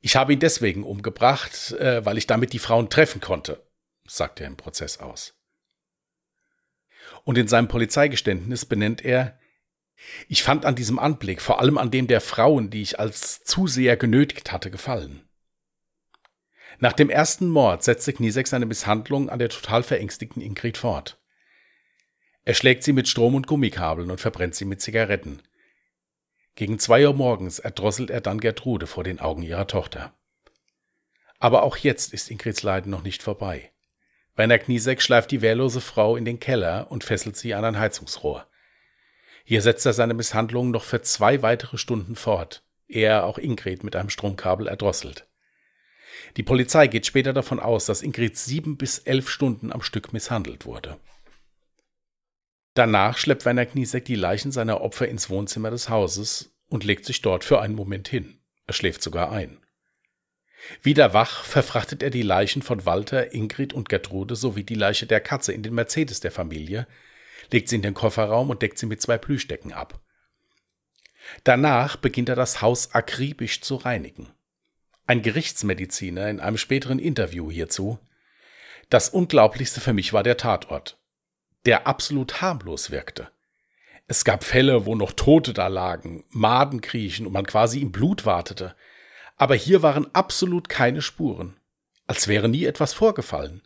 Ich 0.00 0.16
habe 0.16 0.32
ihn 0.32 0.40
deswegen 0.40 0.84
umgebracht, 0.84 1.72
äh, 1.72 2.04
weil 2.04 2.18
ich 2.18 2.26
damit 2.26 2.52
die 2.52 2.58
Frauen 2.58 2.88
treffen 2.88 3.20
konnte, 3.20 3.64
sagt 4.06 4.40
er 4.40 4.48
im 4.48 4.56
Prozess 4.56 4.98
aus. 4.98 5.38
Und 7.24 7.38
in 7.38 7.46
seinem 7.46 7.68
Polizeigeständnis 7.68 8.64
benennt 8.64 9.04
er, 9.04 9.38
ich 10.28 10.42
fand 10.42 10.64
an 10.64 10.74
diesem 10.74 10.98
Anblick, 10.98 11.40
vor 11.40 11.60
allem 11.60 11.78
an 11.78 11.90
dem 11.90 12.06
der 12.06 12.20
Frauen, 12.20 12.70
die 12.70 12.82
ich 12.82 12.98
als 12.98 13.42
Zuseher 13.44 13.96
genötigt 13.96 14.52
hatte, 14.52 14.70
gefallen. 14.70 15.28
Nach 16.78 16.92
dem 16.92 17.10
ersten 17.10 17.48
Mord 17.48 17.84
setzte 17.84 18.12
Kniesek 18.12 18.48
seine 18.48 18.66
Misshandlung 18.66 19.30
an 19.30 19.38
der 19.38 19.48
total 19.48 19.82
verängstigten 19.82 20.42
Ingrid 20.42 20.78
fort. 20.78 21.20
Er 22.44 22.54
schlägt 22.54 22.82
sie 22.82 22.92
mit 22.92 23.08
Strom 23.08 23.34
und 23.34 23.46
Gummikabeln 23.46 24.10
und 24.10 24.20
verbrennt 24.20 24.54
sie 24.54 24.64
mit 24.64 24.80
Zigaretten. 24.80 25.42
Gegen 26.54 26.78
zwei 26.78 27.06
Uhr 27.06 27.14
morgens 27.14 27.60
erdrosselt 27.60 28.10
er 28.10 28.20
dann 28.20 28.40
Gertrude 28.40 28.86
vor 28.86 29.04
den 29.04 29.20
Augen 29.20 29.42
ihrer 29.42 29.66
Tochter. 29.66 30.12
Aber 31.38 31.62
auch 31.62 31.76
jetzt 31.76 32.12
ist 32.12 32.30
Ingrids 32.30 32.62
Leiden 32.62 32.90
noch 32.90 33.02
nicht 33.02 33.22
vorbei. 33.22 33.72
Werner 34.34 34.58
Kniesek 34.58 35.02
schleift 35.02 35.30
die 35.30 35.42
wehrlose 35.42 35.80
Frau 35.80 36.16
in 36.16 36.24
den 36.24 36.40
Keller 36.40 36.90
und 36.90 37.04
fesselt 37.04 37.36
sie 37.36 37.54
an 37.54 37.64
ein 37.64 37.78
Heizungsrohr. 37.78 38.46
Hier 39.44 39.62
setzt 39.62 39.86
er 39.86 39.92
seine 39.92 40.14
Misshandlungen 40.14 40.70
noch 40.70 40.84
für 40.84 41.02
zwei 41.02 41.42
weitere 41.42 41.78
Stunden 41.78 42.16
fort, 42.16 42.62
ehe 42.88 43.06
er 43.06 43.24
auch 43.24 43.38
Ingrid 43.38 43.84
mit 43.84 43.96
einem 43.96 44.10
Stromkabel 44.10 44.68
erdrosselt. 44.68 45.26
Die 46.36 46.42
Polizei 46.42 46.86
geht 46.86 47.06
später 47.06 47.32
davon 47.32 47.60
aus, 47.60 47.86
dass 47.86 48.02
Ingrid 48.02 48.36
sieben 48.36 48.76
bis 48.76 48.98
elf 48.98 49.28
Stunden 49.28 49.72
am 49.72 49.82
Stück 49.82 50.12
misshandelt 50.12 50.66
wurde. 50.66 50.98
Danach 52.74 53.18
schleppt 53.18 53.44
Werner 53.44 53.66
Kniesek 53.66 54.04
die 54.04 54.14
Leichen 54.14 54.52
seiner 54.52 54.80
Opfer 54.80 55.08
ins 55.08 55.28
Wohnzimmer 55.28 55.70
des 55.70 55.88
Hauses 55.88 56.54
und 56.68 56.84
legt 56.84 57.04
sich 57.04 57.20
dort 57.20 57.44
für 57.44 57.60
einen 57.60 57.74
Moment 57.74 58.08
hin. 58.08 58.38
Er 58.66 58.74
schläft 58.74 59.02
sogar 59.02 59.30
ein. 59.30 59.58
Wieder 60.80 61.12
wach 61.12 61.44
verfrachtet 61.44 62.02
er 62.02 62.10
die 62.10 62.22
Leichen 62.22 62.62
von 62.62 62.86
Walter, 62.86 63.34
Ingrid 63.34 63.74
und 63.74 63.88
Gertrude 63.88 64.36
sowie 64.36 64.64
die 64.64 64.74
Leiche 64.74 65.06
der 65.06 65.20
Katze 65.20 65.52
in 65.52 65.62
den 65.62 65.74
Mercedes 65.74 66.20
der 66.20 66.30
Familie, 66.30 66.86
legt 67.52 67.68
sie 67.68 67.76
in 67.76 67.82
den 67.82 67.94
Kofferraum 67.94 68.50
und 68.50 68.62
deckt 68.62 68.78
sie 68.78 68.86
mit 68.86 69.00
zwei 69.00 69.18
Plüschdecken 69.18 69.72
ab. 69.72 70.00
Danach 71.44 71.96
beginnt 71.96 72.28
er 72.28 72.36
das 72.36 72.62
Haus 72.62 72.94
akribisch 72.94 73.60
zu 73.60 73.76
reinigen. 73.76 74.32
Ein 75.06 75.22
Gerichtsmediziner 75.22 76.28
in 76.28 76.40
einem 76.40 76.56
späteren 76.56 76.98
Interview 76.98 77.50
hierzu. 77.50 77.98
Das 78.88 79.08
Unglaublichste 79.08 79.80
für 79.80 79.92
mich 79.92 80.12
war 80.12 80.22
der 80.22 80.36
Tatort, 80.36 80.98
der 81.66 81.86
absolut 81.86 82.40
harmlos 82.40 82.90
wirkte. 82.90 83.30
Es 84.08 84.24
gab 84.24 84.44
Fälle, 84.44 84.84
wo 84.84 84.94
noch 84.94 85.12
Tote 85.12 85.52
da 85.52 85.68
lagen, 85.68 86.24
Maden 86.28 86.80
kriechen 86.80 87.26
und 87.26 87.32
man 87.32 87.46
quasi 87.46 87.80
im 87.80 87.92
Blut 87.92 88.26
wartete. 88.26 88.74
Aber 89.36 89.54
hier 89.54 89.82
waren 89.82 90.12
absolut 90.14 90.68
keine 90.68 91.02
Spuren, 91.02 91.56
als 92.06 92.28
wäre 92.28 92.48
nie 92.48 92.64
etwas 92.64 92.92
vorgefallen. 92.92 93.62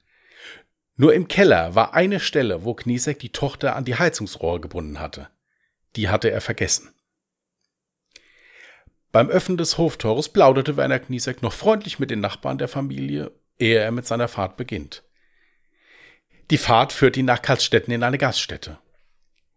Nur 0.97 1.13
im 1.15 1.29
Keller 1.29 1.75
war 1.75 1.95
eine 1.95 2.21
Stelle, 2.21 2.65
wo 2.65 2.75
Kniesek 2.75 3.19
die 3.19 3.33
Tochter 3.33 3.77
an 3.77 3.85
die 3.85 3.97
Heizungsrohre 3.97 4.61
gebunden 4.61 4.99
hatte. 4.99 5.29
Die 5.95 6.09
hatte 6.09 6.31
er 6.31 6.41
vergessen. 6.41 6.95
Beim 9.13 9.29
Öffnen 9.29 9.57
des 9.57 9.79
Hoftores 9.79 10.29
plauderte 10.29 10.77
Werner 10.77 10.99
Kniesek 10.99 11.43
noch 11.43 11.53
freundlich 11.53 11.99
mit 11.99 12.11
den 12.11 12.21
Nachbarn 12.21 12.59
der 12.59 12.69
Familie, 12.69 13.33
ehe 13.59 13.79
er 13.79 13.91
mit 13.91 14.07
seiner 14.07 14.29
Fahrt 14.29 14.57
beginnt. 14.57 15.05
Die 16.51 16.59
Fahrt 16.59 16.93
führt 16.93 17.17
ihn 17.17 17.25
nach 17.25 17.43
Karlsstetten 17.43 17.93
in 17.93 18.03
eine 18.03 18.19
Gaststätte. 18.19 18.79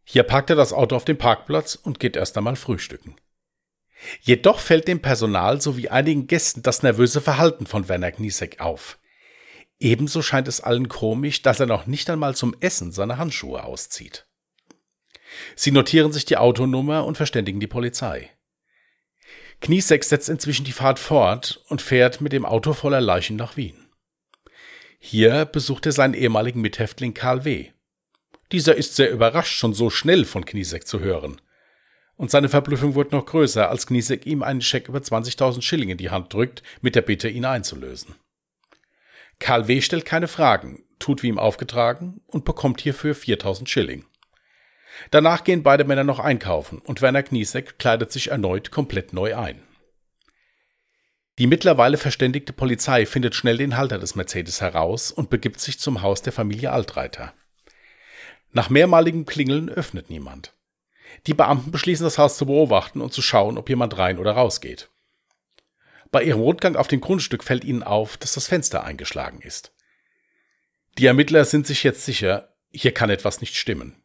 Hier 0.03 0.24
parkt 0.24 0.50
er 0.50 0.55
das 0.55 0.74
Auto 0.74 0.96
auf 0.96 1.05
dem 1.05 1.17
Parkplatz 1.17 1.75
und 1.75 2.00
geht 2.00 2.15
erst 2.15 2.38
einmal 2.38 2.55
frühstücken. 2.55 3.15
Jedoch 4.22 4.60
fällt 4.60 4.88
dem 4.88 5.01
Personal 5.01 5.62
sowie 5.62 5.89
einigen 5.89 6.27
Gästen 6.27 6.63
das 6.63 6.81
nervöse 6.81 7.22
Verhalten 7.22 7.67
von 7.67 7.88
Werner 7.89 8.12
Kniesek 8.12 8.60
auf. 8.60 8.98
Ebenso 9.79 10.21
scheint 10.21 10.48
es 10.48 10.62
allen 10.62 10.89
komisch, 10.89 11.41
dass 11.41 11.59
er 11.59 11.65
noch 11.65 11.88
nicht 11.88 12.09
einmal 12.09 12.36
zum 12.36 12.55
Essen 12.59 12.91
seine 12.91 13.17
Handschuhe 13.17 13.63
auszieht. 13.63 14.27
Sie 15.55 15.71
notieren 15.71 16.12
sich 16.12 16.25
die 16.25 16.38
Autonummer 16.38 17.05
und 17.05 17.15
verständigen 17.15 17.59
die 17.59 17.67
Polizei. 17.67 18.29
Kniesek 19.62 20.03
setzt 20.03 20.29
inzwischen 20.29 20.65
die 20.65 20.71
Fahrt 20.71 21.00
fort 21.00 21.63
und 21.67 21.81
fährt 21.81 22.21
mit 22.21 22.33
dem 22.33 22.45
Auto 22.45 22.74
voller 22.74 23.01
Leichen 23.01 23.36
nach 23.36 23.57
Wien. 23.57 23.89
Hier 25.00 25.45
besucht 25.45 25.86
er 25.86 25.91
seinen 25.91 26.13
ehemaligen 26.13 26.62
Mithäftling 26.62 27.13
Karl 27.13 27.45
W. 27.45 27.69
Dieser 28.51 28.75
ist 28.75 28.95
sehr 28.95 29.12
überrascht, 29.12 29.57
schon 29.57 29.74
so 29.74 29.89
schnell 29.89 30.25
von 30.25 30.43
Kniesek 30.43 30.88
zu 30.88 31.00
hören. 31.00 31.41
Und 32.15 32.31
seine 32.31 32.50
Verblüffung 32.50 32.95
wird 32.95 33.13
noch 33.13 33.25
größer, 33.25 33.69
als 33.69 33.88
Kniesek 33.88 34.25
ihm 34.25 34.43
einen 34.43 34.62
Scheck 34.62 34.89
über 34.89 35.00
20.000 35.00 35.62
Schilling 35.62 35.89
in 35.89 35.98
die 35.98 36.09
Hand 36.09 36.33
drückt, 36.33 36.63
mit 36.81 36.95
der 36.95 37.01
Bitte, 37.01 37.29
ihn 37.29 37.45
einzulösen. 37.45 38.15
Karl 39.39 39.67
W. 39.67 39.81
stellt 39.81 40.05
keine 40.05 40.27
Fragen, 40.27 40.84
tut 41.00 41.24
wie 41.24 41.27
ihm 41.27 41.39
aufgetragen 41.39 42.22
und 42.27 42.46
bekommt 42.46 42.81
hierfür 42.81 43.15
4000 43.15 43.69
Schilling. 43.69 44.05
Danach 45.12 45.43
gehen 45.43 45.63
beide 45.63 45.86
Männer 45.86 46.03
noch 46.03 46.19
einkaufen 46.19 46.79
und 46.79 47.01
Werner 47.01 47.24
Kniesek 47.24 47.79
kleidet 47.79 48.12
sich 48.12 48.31
erneut 48.31 48.72
komplett 48.72 49.13
neu 49.13 49.36
ein. 49.36 49.63
Die 51.38 51.48
mittlerweile 51.48 51.98
verständigte 51.98 52.51
Polizei 52.51 53.05
findet 53.05 53.34
schnell 53.34 53.58
den 53.58 53.77
Halter 53.77 53.98
des 53.98 54.15
Mercedes 54.15 54.60
heraus 54.60 55.10
und 55.10 55.29
begibt 55.29 55.62
sich 55.62 55.79
zum 55.79 56.01
Haus 56.01 56.22
der 56.22 56.34
Familie 56.34 56.74
Altreiter. 56.74 57.34
Nach 58.51 58.69
mehrmaligem 58.69 59.25
Klingeln 59.25 59.69
öffnet 59.69 60.10
niemand. 60.10 60.53
Die 61.27 61.34
Beamten 61.34 61.72
beschließen, 61.72 62.03
das 62.03 62.17
Haus 62.17 62.38
zu 62.38 62.46
beobachten 62.46 63.00
und 63.00 63.13
zu 63.13 63.22
schauen, 63.22 63.58
ob 63.58 63.69
jemand 63.69 63.98
rein 63.98 64.19
oder 64.19 64.34
rausgeht. 64.34 64.89
Bei 66.12 66.24
ihrem 66.24 66.42
Rundgang 66.42 66.75
auf 66.75 66.88
dem 66.88 67.01
Grundstück 67.01 67.44
fällt 67.44 67.63
ihnen 67.63 67.84
auf, 67.84 68.18
dass 68.18 68.34
das 68.34 68.48
Fenster 68.48 68.84
eingeschlagen 68.84 69.42
ist. 69.42 69.74
Die 70.98 71.06
Ermittler 71.06 71.46
sind 71.46 71.68
sich 71.68 71.84
jetzt 71.84 72.06
sicher, 72.06 72.56
hier 72.72 72.94
kann 72.94 73.10
etwas 73.10 73.42
nicht 73.42 73.56
stimmen. 73.56 74.01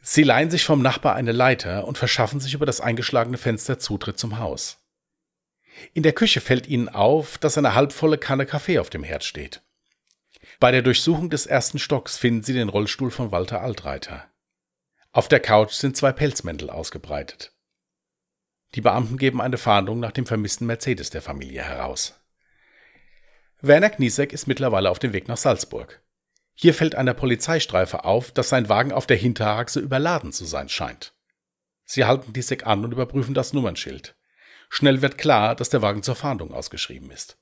Sie 0.00 0.22
leihen 0.22 0.50
sich 0.50 0.64
vom 0.64 0.80
Nachbar 0.80 1.16
eine 1.16 1.32
Leiter 1.32 1.86
und 1.86 1.98
verschaffen 1.98 2.40
sich 2.40 2.54
über 2.54 2.66
das 2.66 2.80
eingeschlagene 2.80 3.36
Fenster 3.36 3.78
Zutritt 3.78 4.18
zum 4.18 4.38
Haus. 4.38 4.78
In 5.92 6.02
der 6.02 6.12
Küche 6.12 6.40
fällt 6.40 6.66
ihnen 6.66 6.88
auf, 6.88 7.38
dass 7.38 7.58
eine 7.58 7.74
halbvolle 7.74 8.18
Kanne 8.18 8.46
Kaffee 8.46 8.78
auf 8.78 8.90
dem 8.90 9.02
Herd 9.02 9.24
steht. 9.24 9.62
Bei 10.60 10.70
der 10.70 10.82
Durchsuchung 10.82 11.30
des 11.30 11.46
ersten 11.46 11.78
Stocks 11.78 12.16
finden 12.16 12.42
sie 12.42 12.54
den 12.54 12.68
Rollstuhl 12.68 13.10
von 13.10 13.32
Walter 13.32 13.60
Altreiter. 13.60 14.30
Auf 15.12 15.28
der 15.28 15.40
Couch 15.40 15.72
sind 15.72 15.96
zwei 15.96 16.12
Pelzmäntel 16.12 16.70
ausgebreitet. 16.70 17.52
Die 18.74 18.80
Beamten 18.80 19.16
geben 19.16 19.40
eine 19.40 19.58
Fahndung 19.58 20.00
nach 20.00 20.12
dem 20.12 20.26
vermissten 20.26 20.66
Mercedes 20.66 21.10
der 21.10 21.22
Familie 21.22 21.62
heraus. 21.62 22.20
Werner 23.60 23.90
Kniesek 23.90 24.32
ist 24.32 24.46
mittlerweile 24.46 24.90
auf 24.90 24.98
dem 24.98 25.12
Weg 25.12 25.26
nach 25.26 25.36
Salzburg. 25.36 26.02
Hier 26.54 26.74
fällt 26.74 26.94
einer 26.94 27.14
Polizeistreife 27.14 28.04
auf, 28.04 28.30
dass 28.30 28.48
sein 28.48 28.68
Wagen 28.68 28.92
auf 28.92 29.06
der 29.06 29.16
Hinterachse 29.16 29.80
überladen 29.80 30.32
zu 30.32 30.44
sein 30.44 30.68
scheint. 30.68 31.14
Sie 31.84 32.04
halten 32.04 32.32
Kniesek 32.32 32.66
an 32.66 32.84
und 32.84 32.92
überprüfen 32.92 33.34
das 33.34 33.52
Nummernschild. 33.52 34.16
Schnell 34.68 35.00
wird 35.00 35.18
klar, 35.18 35.54
dass 35.54 35.70
der 35.70 35.82
Wagen 35.82 36.02
zur 36.02 36.16
Fahndung 36.16 36.52
ausgeschrieben 36.52 37.10
ist. 37.10 37.38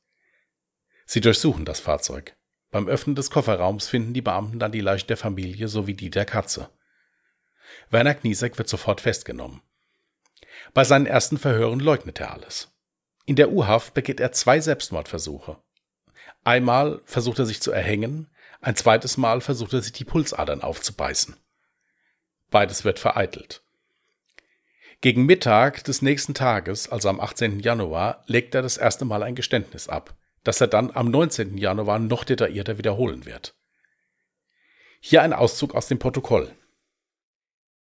Sie 1.06 1.20
durchsuchen 1.20 1.64
das 1.64 1.80
Fahrzeug. 1.80 2.36
Beim 2.70 2.88
Öffnen 2.88 3.16
des 3.16 3.30
Kofferraums 3.30 3.88
finden 3.88 4.14
die 4.14 4.22
Beamten 4.22 4.58
dann 4.58 4.72
die 4.72 4.80
Leiche 4.80 5.06
der 5.06 5.16
Familie 5.16 5.68
sowie 5.68 5.94
die 5.94 6.10
der 6.10 6.24
Katze. 6.24 6.68
Werner 7.90 8.14
Kniesek 8.14 8.58
wird 8.58 8.68
sofort 8.68 9.00
festgenommen. 9.00 9.62
Bei 10.74 10.84
seinen 10.84 11.06
ersten 11.06 11.38
Verhören 11.38 11.80
leugnet 11.80 12.20
er 12.20 12.32
alles. 12.32 12.72
In 13.24 13.36
der 13.36 13.50
U-Haft 13.50 13.94
begeht 13.94 14.20
er 14.20 14.32
zwei 14.32 14.60
Selbstmordversuche. 14.60 15.58
Einmal 16.44 17.00
versucht 17.04 17.38
er 17.38 17.46
sich 17.46 17.60
zu 17.60 17.72
erhängen, 17.72 18.28
ein 18.60 18.76
zweites 18.76 19.16
Mal 19.16 19.40
versucht 19.40 19.72
er 19.72 19.82
sich 19.82 19.92
die 19.92 20.04
Pulsadern 20.04 20.62
aufzubeißen. 20.62 21.36
Beides 22.50 22.84
wird 22.84 22.98
vereitelt. 22.98 23.62
Gegen 25.00 25.26
Mittag 25.26 25.84
des 25.84 26.02
nächsten 26.02 26.34
Tages, 26.34 26.90
also 26.90 27.08
am 27.08 27.20
18. 27.20 27.60
Januar, 27.60 28.24
legt 28.26 28.54
er 28.54 28.62
das 28.62 28.76
erste 28.76 29.04
Mal 29.04 29.22
ein 29.22 29.34
Geständnis 29.34 29.88
ab, 29.88 30.16
das 30.42 30.60
er 30.60 30.68
dann 30.68 30.90
am 30.90 31.10
19. 31.10 31.58
Januar 31.58 31.98
noch 31.98 32.24
detaillierter 32.24 32.78
wiederholen 32.78 33.26
wird. 33.26 33.54
Hier 35.00 35.22
ein 35.22 35.32
Auszug 35.32 35.74
aus 35.74 35.86
dem 35.88 35.98
Protokoll. 35.98 36.50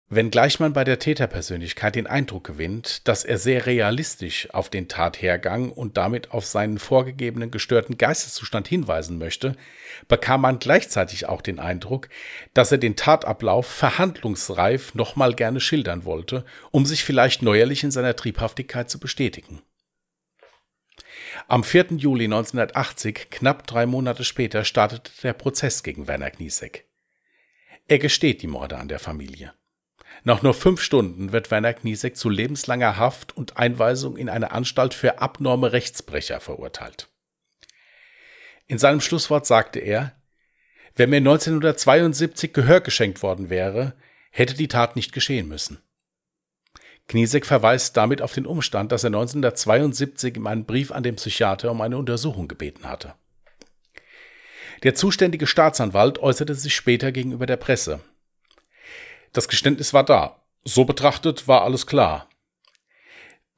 Wenngleich 0.08 0.60
man 0.60 0.72
bei 0.72 0.84
der 0.84 1.00
Täterpersönlichkeit 1.00 1.96
den 1.96 2.06
Eindruck 2.06 2.44
gewinnt, 2.44 3.08
dass 3.08 3.25
er 3.25 3.38
sehr 3.38 3.66
realistisch 3.66 4.48
auf 4.54 4.70
den 4.70 4.86
Tathergang 4.86 5.72
und 5.72 5.96
damit 5.96 6.30
auf 6.30 6.46
seinen 6.46 6.78
vorgegebenen 6.78 7.50
gestörten 7.50 7.98
Geisteszustand 7.98 8.68
hinweisen 8.68 9.18
möchte, 9.18 9.56
bekam 10.06 10.42
man 10.42 10.60
gleichzeitig 10.60 11.26
auch 11.26 11.42
den 11.42 11.58
Eindruck, 11.58 12.08
dass 12.54 12.70
er 12.70 12.78
den 12.78 12.94
Tatablauf 12.94 13.66
verhandlungsreif 13.66 14.94
nochmal 14.94 15.34
gerne 15.34 15.58
schildern 15.58 16.04
wollte, 16.04 16.44
um 16.70 16.86
sich 16.86 17.02
vielleicht 17.02 17.42
neuerlich 17.42 17.82
in 17.82 17.90
seiner 17.90 18.14
Triebhaftigkeit 18.14 18.88
zu 18.88 19.00
bestätigen. 19.00 19.60
Am 21.48 21.64
4. 21.64 21.86
Juli 21.96 22.26
1980, 22.26 23.30
knapp 23.30 23.66
drei 23.66 23.86
Monate 23.86 24.22
später, 24.22 24.62
startete 24.64 25.10
der 25.25 25.32
Prozess 25.32 25.82
gegen 25.82 26.06
Werner 26.06 26.30
Kniesek. 26.30 26.86
Er 27.88 27.98
gesteht 27.98 28.42
die 28.42 28.46
Morde 28.46 28.78
an 28.78 28.86
der 28.86 29.00
Familie. 29.00 29.52
Nach 30.26 30.42
nur 30.42 30.54
fünf 30.54 30.80
Stunden 30.80 31.30
wird 31.30 31.52
Werner 31.52 31.73
Kniesek 31.73 32.16
zu 32.16 32.28
lebenslanger 32.28 32.97
Haft 32.97 33.37
und 33.37 33.59
Einweisung 33.59 34.16
in 34.16 34.28
eine 34.28 34.50
Anstalt 34.50 34.92
für 34.92 35.21
abnorme 35.21 35.71
Rechtsbrecher 35.71 36.40
verurteilt. 36.40 37.09
In 38.66 38.78
seinem 38.78 39.00
Schlusswort 39.00 39.47
sagte 39.47 39.78
er, 39.78 40.21
wenn 40.97 41.11
mir 41.11 41.18
1972 41.18 42.52
Gehör 42.52 42.80
geschenkt 42.80 43.23
worden 43.23 43.50
wäre, 43.50 43.95
hätte 44.33 44.54
die 44.54 44.66
Tat 44.66 44.97
nicht 44.97 45.12
geschehen 45.12 45.47
müssen. 45.47 45.80
Kniesek 47.06 47.47
verweist 47.47 47.97
damit 47.97 48.21
auf 48.21 48.33
den 48.33 48.47
Umstand, 48.47 48.90
dass 48.90 49.04
er 49.04 49.11
1972 49.11 50.35
in 50.35 50.47
einem 50.49 50.64
Brief 50.64 50.90
an 50.90 51.04
den 51.04 51.14
Psychiater 51.14 51.71
um 51.71 51.80
eine 51.80 51.99
Untersuchung 51.99 52.49
gebeten 52.49 52.88
hatte. 52.88 53.14
Der 54.83 54.97
zuständige 54.97 55.47
Staatsanwalt 55.47 56.18
äußerte 56.18 56.56
sich 56.56 56.75
später 56.75 57.12
gegenüber 57.12 57.47
der 57.47 57.59
Presse. 57.59 58.00
Das 59.33 59.49
Geständnis 59.49 59.92
war 59.92 60.04
da. 60.04 60.42
So 60.64 60.85
betrachtet 60.85 61.47
war 61.47 61.62
alles 61.62 61.87
klar. 61.87 62.28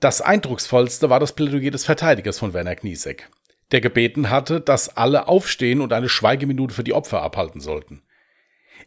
Das 0.01 0.21
eindrucksvollste 0.21 1.11
war 1.11 1.19
das 1.19 1.33
Plädoyer 1.33 1.71
des 1.71 1.85
Verteidigers 1.85 2.39
von 2.39 2.53
Werner 2.53 2.77
Kniesek, 2.77 3.31
der 3.73 3.81
gebeten 3.81 4.31
hatte, 4.31 4.61
dass 4.61 4.97
alle 4.97 5.27
aufstehen 5.27 5.81
und 5.81 5.93
eine 5.93 6.09
Schweigeminute 6.09 6.75
für 6.75 6.85
die 6.85 6.93
Opfer 6.93 7.23
abhalten 7.23 7.61
sollten. 7.61 8.03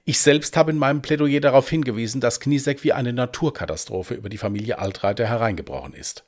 Ich 0.06 0.20
selbst 0.20 0.56
habe 0.56 0.72
in 0.72 0.78
meinem 0.78 1.02
Plädoyer 1.02 1.42
darauf 1.42 1.70
hingewiesen, 1.70 2.22
dass 2.22 2.40
Kniesek 2.40 2.84
wie 2.84 2.94
eine 2.94 3.12
Naturkatastrophe 3.12 4.14
über 4.14 4.30
die 4.30 4.38
Familie 4.38 4.79
Altreiter 4.79 5.27
hereingebrochen 5.27 5.94
ist. 5.94 6.25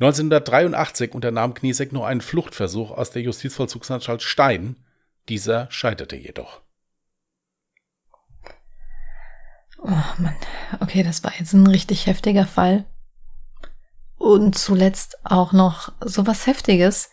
1983 0.00 1.14
unternahm 1.14 1.54
Kniesek 1.54 1.92
nur 1.92 2.06
einen 2.06 2.20
Fluchtversuch 2.20 2.90
aus 2.90 3.10
der 3.10 3.22
Justizvollzugsanstalt 3.22 4.22
Stein. 4.22 4.76
Dieser 5.28 5.70
scheiterte 5.70 6.16
jedoch. 6.16 6.62
Oh 9.82 9.88
Mann, 10.18 10.36
okay, 10.80 11.02
das 11.02 11.24
war 11.24 11.32
jetzt 11.38 11.52
ein 11.52 11.66
richtig 11.66 12.06
heftiger 12.06 12.46
Fall. 12.46 12.84
Und 14.16 14.56
zuletzt 14.58 15.24
auch 15.24 15.52
noch 15.52 15.92
so 16.04 16.26
was 16.26 16.46
Heftiges. 16.46 17.10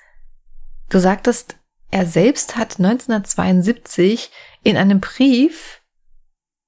Du 0.90 1.00
sagtest, 1.00 1.56
er 1.90 2.06
selbst 2.06 2.58
hat 2.58 2.80
1972 2.80 4.32
in 4.64 4.76
einem 4.76 5.00
Brief 5.00 5.82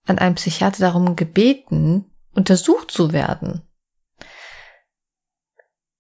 an 0.08 0.18
einen 0.18 0.36
Psychiater 0.36 0.80
darum 0.80 1.16
gebeten, 1.16 2.06
untersucht 2.34 2.92
zu 2.92 3.12
werden. 3.12 3.62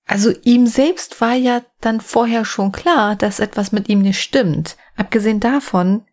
Also 0.06 0.32
ihm 0.44 0.66
selbst 0.66 1.22
war 1.22 1.34
ja 1.34 1.62
dann 1.82 2.02
vorher 2.02 2.46
schon 2.46 2.72
klar, 2.72 3.16
dass 3.16 3.40
etwas 3.40 3.72
mit 3.72 3.90
ihm 3.90 4.02
nicht 4.02 4.20
stimmt. 4.20 4.78
Abgesehen 4.96 5.40
davon 5.40 6.08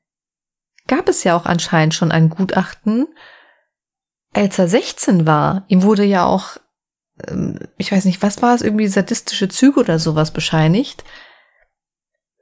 gab 0.86 1.08
es 1.08 1.24
ja 1.24 1.36
auch 1.36 1.46
anscheinend 1.46 1.94
schon 1.94 2.12
ein 2.12 2.28
Gutachten, 2.28 3.06
als 4.36 4.58
er 4.58 4.68
16 4.68 5.26
war, 5.26 5.64
ihm 5.68 5.82
wurde 5.82 6.04
ja 6.04 6.26
auch, 6.26 6.58
ähm, 7.26 7.58
ich 7.78 7.90
weiß 7.90 8.04
nicht, 8.04 8.22
was 8.22 8.42
war 8.42 8.54
es, 8.54 8.60
irgendwie 8.60 8.86
sadistische 8.86 9.48
Züge 9.48 9.80
oder 9.80 9.98
sowas 9.98 10.30
bescheinigt. 10.30 11.04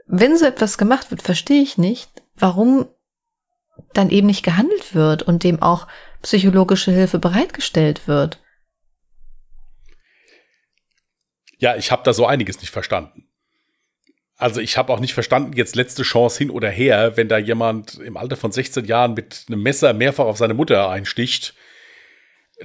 Wenn 0.06 0.36
so 0.36 0.44
etwas 0.44 0.76
gemacht 0.76 1.12
wird, 1.12 1.22
verstehe 1.22 1.62
ich 1.62 1.78
nicht, 1.78 2.10
warum 2.34 2.88
dann 3.92 4.10
eben 4.10 4.26
nicht 4.26 4.44
gehandelt 4.44 4.94
wird 4.94 5.22
und 5.22 5.44
dem 5.44 5.62
auch 5.62 5.86
psychologische 6.22 6.90
Hilfe 6.90 7.20
bereitgestellt 7.20 8.08
wird. 8.08 8.40
Ja, 11.58 11.76
ich 11.76 11.92
habe 11.92 12.02
da 12.02 12.12
so 12.12 12.26
einiges 12.26 12.60
nicht 12.60 12.70
verstanden. 12.70 13.28
Also 14.36 14.60
ich 14.60 14.76
habe 14.76 14.92
auch 14.92 14.98
nicht 14.98 15.14
verstanden, 15.14 15.52
jetzt 15.52 15.76
letzte 15.76 16.02
Chance 16.02 16.38
hin 16.38 16.50
oder 16.50 16.68
her, 16.68 17.16
wenn 17.16 17.28
da 17.28 17.38
jemand 17.38 18.00
im 18.00 18.16
Alter 18.16 18.36
von 18.36 18.50
16 18.50 18.84
Jahren 18.84 19.14
mit 19.14 19.44
einem 19.48 19.62
Messer 19.62 19.92
mehrfach 19.92 20.24
auf 20.24 20.38
seine 20.38 20.54
Mutter 20.54 20.90
einsticht 20.90 21.54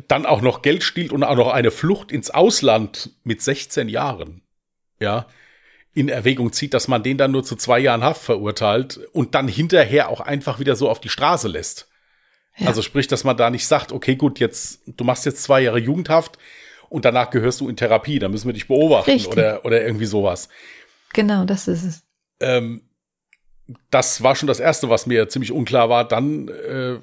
dann 0.07 0.25
auch 0.25 0.41
noch 0.41 0.61
Geld 0.61 0.83
stiehlt 0.83 1.11
und 1.11 1.23
auch 1.23 1.35
noch 1.35 1.49
eine 1.49 1.71
Flucht 1.71 2.11
ins 2.11 2.29
Ausland 2.29 3.11
mit 3.23 3.41
16 3.41 3.89
Jahren, 3.89 4.41
ja, 4.99 5.27
in 5.93 6.09
Erwägung 6.09 6.53
zieht, 6.53 6.73
dass 6.73 6.87
man 6.87 7.03
den 7.03 7.17
dann 7.17 7.31
nur 7.31 7.43
zu 7.43 7.55
zwei 7.55 7.79
Jahren 7.79 8.03
Haft 8.03 8.21
verurteilt 8.21 8.99
und 9.11 9.35
dann 9.35 9.47
hinterher 9.47 10.09
auch 10.09 10.21
einfach 10.21 10.59
wieder 10.59 10.75
so 10.75 10.89
auf 10.89 11.01
die 11.01 11.09
Straße 11.09 11.47
lässt. 11.47 11.89
Ja. 12.57 12.67
Also 12.67 12.81
sprich, 12.81 13.07
dass 13.07 13.23
man 13.23 13.37
da 13.37 13.49
nicht 13.49 13.65
sagt, 13.67 13.91
okay, 13.91 14.15
gut, 14.15 14.39
jetzt, 14.39 14.81
du 14.85 15.03
machst 15.03 15.25
jetzt 15.25 15.43
zwei 15.43 15.61
Jahre 15.61 15.79
Jugendhaft 15.79 16.37
und 16.89 17.05
danach 17.05 17.29
gehörst 17.31 17.61
du 17.61 17.69
in 17.69 17.75
Therapie, 17.75 18.19
dann 18.19 18.31
müssen 18.31 18.47
wir 18.47 18.53
dich 18.53 18.67
beobachten 18.67 19.25
oder, 19.25 19.65
oder 19.65 19.83
irgendwie 19.83 20.05
sowas. 20.05 20.49
Genau, 21.13 21.45
das 21.45 21.67
ist 21.67 21.83
es. 21.83 22.03
Ähm, 22.39 22.81
das 23.89 24.23
war 24.23 24.35
schon 24.35 24.47
das 24.47 24.59
Erste, 24.59 24.89
was 24.89 25.05
mir 25.05 25.29
ziemlich 25.29 25.51
unklar 25.51 25.89
war. 25.89 26.07
Dann 26.07 26.47
äh, 26.47 26.99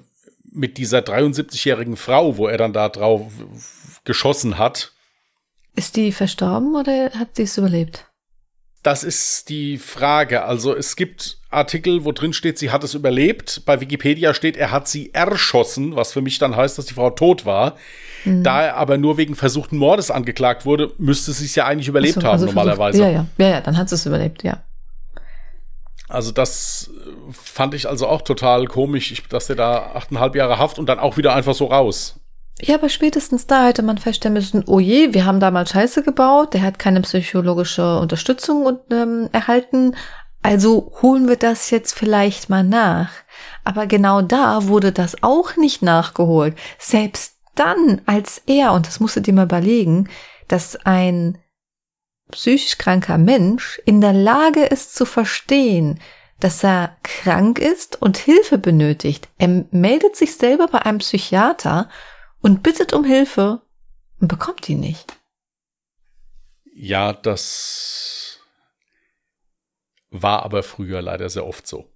mit 0.52 0.78
dieser 0.78 1.00
73-jährigen 1.00 1.96
Frau, 1.96 2.36
wo 2.36 2.48
er 2.48 2.58
dann 2.58 2.72
da 2.72 2.88
drauf 2.88 3.30
geschossen 4.04 4.58
hat. 4.58 4.92
Ist 5.74 5.96
die 5.96 6.12
verstorben 6.12 6.74
oder 6.74 7.10
hat 7.10 7.36
sie 7.36 7.42
es 7.42 7.58
überlebt? 7.58 8.06
Das 8.82 9.02
ist 9.02 9.48
die 9.48 9.78
Frage. 9.78 10.44
Also 10.44 10.74
es 10.74 10.94
gibt 10.94 11.38
Artikel, 11.50 12.04
wo 12.04 12.12
drin 12.12 12.32
steht, 12.32 12.56
sie 12.56 12.70
hat 12.70 12.84
es 12.84 12.94
überlebt. 12.94 13.62
Bei 13.66 13.80
Wikipedia 13.80 14.32
steht, 14.32 14.56
er 14.56 14.70
hat 14.70 14.86
sie 14.86 15.12
erschossen, 15.12 15.96
was 15.96 16.12
für 16.12 16.20
mich 16.20 16.38
dann 16.38 16.54
heißt, 16.54 16.78
dass 16.78 16.86
die 16.86 16.94
Frau 16.94 17.10
tot 17.10 17.44
war. 17.44 17.76
Mhm. 18.24 18.44
Da 18.44 18.62
er 18.62 18.76
aber 18.76 18.96
nur 18.96 19.16
wegen 19.16 19.34
versuchten 19.34 19.76
Mordes 19.76 20.12
angeklagt 20.12 20.66
wurde, 20.66 20.92
müsste 20.98 21.32
sie 21.32 21.46
es 21.46 21.56
ja 21.56 21.66
eigentlich 21.66 21.88
überlebt 21.88 22.14
so, 22.14 22.22
haben 22.22 22.30
also 22.30 22.46
normalerweise. 22.46 23.02
Ja, 23.02 23.10
ja, 23.10 23.26
ja, 23.38 23.48
ja, 23.48 23.60
dann 23.60 23.76
hat 23.76 23.88
sie 23.88 23.96
es 23.96 24.06
überlebt, 24.06 24.44
ja. 24.44 24.62
Also 26.08 26.32
das 26.32 26.90
äh, 26.94 27.32
fand 27.32 27.74
ich 27.74 27.88
also 27.88 28.06
auch 28.06 28.22
total 28.22 28.66
komisch, 28.66 29.22
dass 29.28 29.46
der 29.48 29.56
da 29.56 29.92
achteinhalb 29.94 30.34
Jahre 30.34 30.58
Haft 30.58 30.78
und 30.78 30.86
dann 30.86 30.98
auch 30.98 31.16
wieder 31.16 31.34
einfach 31.34 31.54
so 31.54 31.66
raus. 31.66 32.20
Ja, 32.60 32.76
aber 32.76 32.88
spätestens 32.88 33.46
da 33.46 33.66
hätte 33.66 33.82
man 33.82 33.98
feststellen 33.98 34.32
müssen, 34.32 34.64
oh 34.66 34.80
je, 34.80 35.12
wir 35.12 35.26
haben 35.26 35.40
damals 35.40 35.70
Scheiße 35.70 36.02
gebaut, 36.02 36.54
der 36.54 36.62
hat 36.62 36.78
keine 36.78 37.02
psychologische 37.02 37.98
Unterstützung 37.98 38.78
ähm, 38.90 39.28
erhalten, 39.32 39.94
also 40.42 40.92
holen 41.02 41.28
wir 41.28 41.36
das 41.36 41.70
jetzt 41.70 41.92
vielleicht 41.92 42.48
mal 42.48 42.62
nach. 42.62 43.10
Aber 43.64 43.86
genau 43.86 44.22
da 44.22 44.68
wurde 44.68 44.92
das 44.92 45.22
auch 45.22 45.56
nicht 45.56 45.82
nachgeholt. 45.82 46.56
Selbst 46.78 47.34
dann, 47.56 48.00
als 48.06 48.42
er, 48.46 48.72
und 48.72 48.86
das 48.86 49.00
musst 49.00 49.16
du 49.16 49.20
dir 49.20 49.34
mal 49.34 49.46
überlegen, 49.46 50.08
dass 50.46 50.76
ein 50.76 51.38
psychisch 52.30 52.78
kranker 52.78 53.18
Mensch 53.18 53.80
in 53.84 54.00
der 54.00 54.12
Lage 54.12 54.64
ist 54.64 54.94
zu 54.94 55.04
verstehen, 55.04 56.00
dass 56.40 56.62
er 56.62 56.96
krank 57.02 57.58
ist 57.58 58.00
und 58.02 58.18
Hilfe 58.18 58.58
benötigt. 58.58 59.28
Er 59.38 59.64
meldet 59.70 60.16
sich 60.16 60.36
selber 60.36 60.68
bei 60.68 60.82
einem 60.82 60.98
Psychiater 60.98 61.88
und 62.40 62.62
bittet 62.62 62.92
um 62.92 63.04
Hilfe 63.04 63.62
und 64.20 64.28
bekommt 64.28 64.66
die 64.66 64.74
nicht. 64.74 65.16
Ja, 66.74 67.12
das. 67.14 68.40
war 70.10 70.42
aber 70.42 70.62
früher 70.62 71.00
leider 71.00 71.28
sehr 71.30 71.46
oft 71.46 71.66
so. 71.66 71.90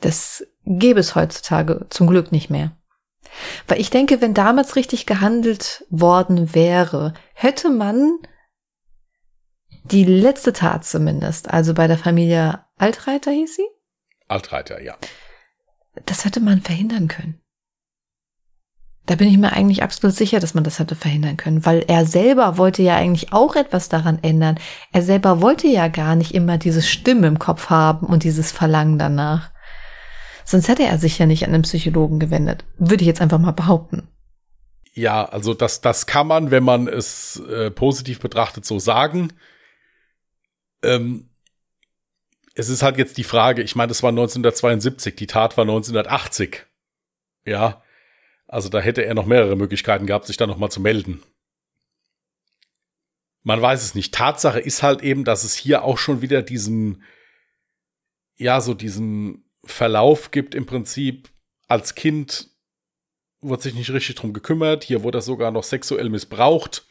Das 0.00 0.46
gäbe 0.64 1.00
es 1.00 1.16
heutzutage 1.16 1.86
zum 1.90 2.06
Glück 2.06 2.30
nicht 2.30 2.50
mehr. 2.50 2.77
Weil 3.66 3.80
ich 3.80 3.90
denke, 3.90 4.20
wenn 4.20 4.34
damals 4.34 4.76
richtig 4.76 5.06
gehandelt 5.06 5.84
worden 5.90 6.54
wäre, 6.54 7.14
hätte 7.34 7.70
man 7.70 8.18
die 9.84 10.04
letzte 10.04 10.52
Tat 10.52 10.84
zumindest, 10.84 11.50
also 11.50 11.74
bei 11.74 11.86
der 11.86 11.98
Familie 11.98 12.64
Altreiter 12.76 13.30
hieß 13.30 13.56
sie? 13.56 13.66
Altreiter, 14.28 14.82
ja. 14.82 14.96
Das 16.06 16.24
hätte 16.24 16.40
man 16.40 16.60
verhindern 16.60 17.08
können. 17.08 17.40
Da 19.06 19.14
bin 19.14 19.28
ich 19.28 19.38
mir 19.38 19.54
eigentlich 19.54 19.82
absolut 19.82 20.14
sicher, 20.14 20.38
dass 20.38 20.52
man 20.52 20.64
das 20.64 20.78
hätte 20.78 20.94
verhindern 20.94 21.38
können, 21.38 21.64
weil 21.64 21.82
er 21.88 22.04
selber 22.04 22.58
wollte 22.58 22.82
ja 22.82 22.96
eigentlich 22.96 23.32
auch 23.32 23.56
etwas 23.56 23.88
daran 23.88 24.18
ändern. 24.22 24.60
Er 24.92 25.00
selber 25.00 25.40
wollte 25.40 25.66
ja 25.66 25.88
gar 25.88 26.14
nicht 26.14 26.34
immer 26.34 26.58
diese 26.58 26.82
Stimme 26.82 27.26
im 27.26 27.38
Kopf 27.38 27.70
haben 27.70 28.06
und 28.06 28.22
dieses 28.22 28.52
Verlangen 28.52 28.98
danach. 28.98 29.50
Sonst 30.48 30.68
hätte 30.68 30.84
er 30.84 30.96
sich 30.96 31.18
ja 31.18 31.26
nicht 31.26 31.44
an 31.44 31.52
den 31.52 31.60
Psychologen 31.60 32.18
gewendet. 32.18 32.64
Würde 32.78 33.02
ich 33.02 33.06
jetzt 33.06 33.20
einfach 33.20 33.38
mal 33.38 33.52
behaupten. 33.52 34.08
Ja, 34.94 35.26
also 35.26 35.52
das, 35.52 35.82
das 35.82 36.06
kann 36.06 36.26
man, 36.26 36.50
wenn 36.50 36.64
man 36.64 36.88
es 36.88 37.38
äh, 37.50 37.70
positiv 37.70 38.18
betrachtet, 38.18 38.64
so 38.64 38.78
sagen. 38.78 39.34
Ähm, 40.82 41.28
es 42.54 42.70
ist 42.70 42.82
halt 42.82 42.96
jetzt 42.96 43.18
die 43.18 43.24
Frage, 43.24 43.60
ich 43.60 43.76
meine, 43.76 43.88
das 43.88 44.02
war 44.02 44.08
1972, 44.08 45.16
die 45.16 45.26
Tat 45.26 45.58
war 45.58 45.64
1980. 45.64 46.64
Ja, 47.44 47.82
also 48.46 48.70
da 48.70 48.80
hätte 48.80 49.04
er 49.04 49.12
noch 49.12 49.26
mehrere 49.26 49.54
Möglichkeiten 49.54 50.06
gehabt, 50.06 50.24
sich 50.24 50.38
da 50.38 50.46
nochmal 50.46 50.70
zu 50.70 50.80
melden. 50.80 51.22
Man 53.42 53.60
weiß 53.60 53.82
es 53.82 53.94
nicht. 53.94 54.14
Tatsache 54.14 54.60
ist 54.60 54.82
halt 54.82 55.02
eben, 55.02 55.24
dass 55.24 55.44
es 55.44 55.54
hier 55.54 55.84
auch 55.84 55.98
schon 55.98 56.22
wieder 56.22 56.40
diesen, 56.40 57.02
ja, 58.38 58.62
so 58.62 58.72
diesen 58.72 59.44
Verlauf 59.70 60.30
gibt 60.30 60.54
im 60.54 60.66
Prinzip. 60.66 61.30
Als 61.66 61.94
Kind 61.94 62.48
wurde 63.40 63.62
sich 63.62 63.74
nicht 63.74 63.90
richtig 63.90 64.16
drum 64.16 64.32
gekümmert. 64.32 64.84
Hier 64.84 65.02
wurde 65.02 65.18
er 65.18 65.22
sogar 65.22 65.50
noch 65.50 65.64
sexuell 65.64 66.08
missbraucht 66.08 66.86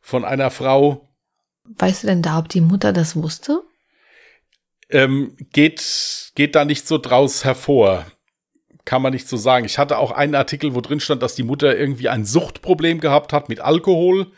von 0.00 0.24
einer 0.24 0.50
Frau. 0.50 1.14
Weißt 1.64 2.02
du 2.02 2.06
denn 2.06 2.22
da, 2.22 2.38
ob 2.38 2.48
die 2.48 2.60
Mutter 2.60 2.92
das 2.92 3.16
wusste? 3.16 3.62
Ähm, 4.90 5.36
geht, 5.52 6.32
geht 6.34 6.54
da 6.54 6.64
nicht 6.64 6.86
so 6.86 6.98
draus 6.98 7.44
hervor 7.44 8.06
kann 8.84 9.02
man 9.02 9.12
nicht 9.12 9.28
so 9.28 9.36
sagen. 9.36 9.64
Ich 9.64 9.78
hatte 9.78 9.98
auch 9.98 10.10
einen 10.10 10.34
Artikel, 10.34 10.74
wo 10.74 10.80
drin 10.80 11.00
stand, 11.00 11.22
dass 11.22 11.34
die 11.34 11.42
Mutter 11.42 11.76
irgendwie 11.76 12.08
ein 12.08 12.24
Suchtproblem 12.24 13.00
gehabt 13.00 13.32
hat 13.32 13.48
mit 13.48 13.60
Alkohol. 13.60 14.30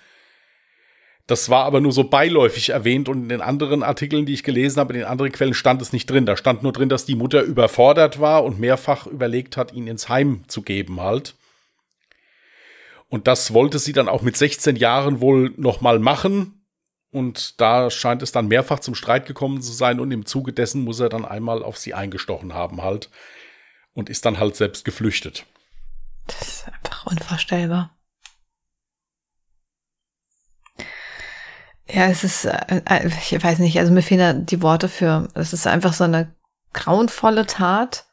Das 1.26 1.48
war 1.48 1.64
aber 1.64 1.80
nur 1.80 1.90
so 1.90 2.04
beiläufig 2.04 2.68
erwähnt 2.68 3.08
und 3.08 3.24
in 3.24 3.28
den 3.28 3.40
anderen 3.40 3.82
Artikeln, 3.82 4.26
die 4.26 4.34
ich 4.34 4.44
gelesen 4.44 4.78
habe, 4.78 4.92
in 4.92 5.00
den 5.00 5.08
anderen 5.08 5.32
Quellen 5.32 5.54
stand 5.54 5.82
es 5.82 5.92
nicht 5.92 6.08
drin. 6.08 6.24
Da 6.24 6.36
stand 6.36 6.62
nur 6.62 6.72
drin, 6.72 6.88
dass 6.88 7.04
die 7.04 7.16
Mutter 7.16 7.42
überfordert 7.42 8.20
war 8.20 8.44
und 8.44 8.60
mehrfach 8.60 9.06
überlegt 9.08 9.56
hat, 9.56 9.72
ihn 9.72 9.88
ins 9.88 10.08
Heim 10.08 10.44
zu 10.46 10.62
geben 10.62 11.00
halt. 11.00 11.34
Und 13.08 13.26
das 13.26 13.52
wollte 13.52 13.78
sie 13.78 13.92
dann 13.92 14.08
auch 14.08 14.22
mit 14.22 14.36
16 14.36 14.76
Jahren 14.76 15.20
wohl 15.20 15.52
noch 15.56 15.80
mal 15.80 15.98
machen. 15.98 16.64
Und 17.10 17.60
da 17.60 17.90
scheint 17.90 18.22
es 18.22 18.30
dann 18.30 18.46
mehrfach 18.46 18.78
zum 18.80 18.94
Streit 18.94 19.26
gekommen 19.26 19.62
zu 19.62 19.72
sein 19.72 20.00
und 20.00 20.10
im 20.12 20.26
Zuge 20.26 20.52
dessen 20.52 20.84
muss 20.84 21.00
er 21.00 21.08
dann 21.08 21.24
einmal 21.24 21.62
auf 21.62 21.78
sie 21.78 21.94
eingestochen 21.94 22.52
haben 22.52 22.82
halt 22.82 23.10
und 23.94 24.10
ist 24.10 24.26
dann 24.26 24.38
halt 24.38 24.54
selbst 24.54 24.84
geflüchtet. 24.84 25.46
Das 26.26 26.46
ist 26.46 26.68
einfach 26.68 27.06
unvorstellbar. 27.06 27.95
Ja, 31.88 32.08
es 32.08 32.24
ist, 32.24 32.44
äh, 32.46 32.82
äh, 32.84 33.06
ich 33.06 33.42
weiß 33.42 33.60
nicht, 33.60 33.78
also 33.78 33.92
mir 33.92 34.02
fehlen 34.02 34.20
da 34.20 34.32
die 34.32 34.62
Worte 34.62 34.88
für. 34.88 35.28
Es 35.34 35.52
ist 35.52 35.66
einfach 35.66 35.92
so 35.92 36.04
eine 36.04 36.34
grauenvolle 36.72 37.46
Tat. 37.46 38.06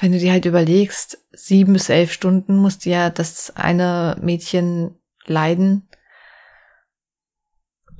Wenn 0.00 0.12
du 0.12 0.18
dir 0.18 0.32
halt 0.32 0.46
überlegst, 0.46 1.18
sieben 1.32 1.74
bis 1.74 1.88
elf 1.88 2.12
Stunden 2.12 2.56
musste 2.56 2.90
ja 2.90 3.10
das 3.10 3.54
eine 3.54 4.16
Mädchen 4.20 4.98
leiden. 5.26 5.88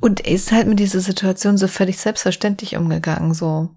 Und 0.00 0.26
er 0.26 0.32
ist 0.32 0.50
halt 0.50 0.66
mit 0.66 0.78
dieser 0.78 1.00
Situation 1.00 1.58
so 1.58 1.68
völlig 1.68 1.98
selbstverständlich 1.98 2.76
umgegangen, 2.76 3.34
so. 3.34 3.76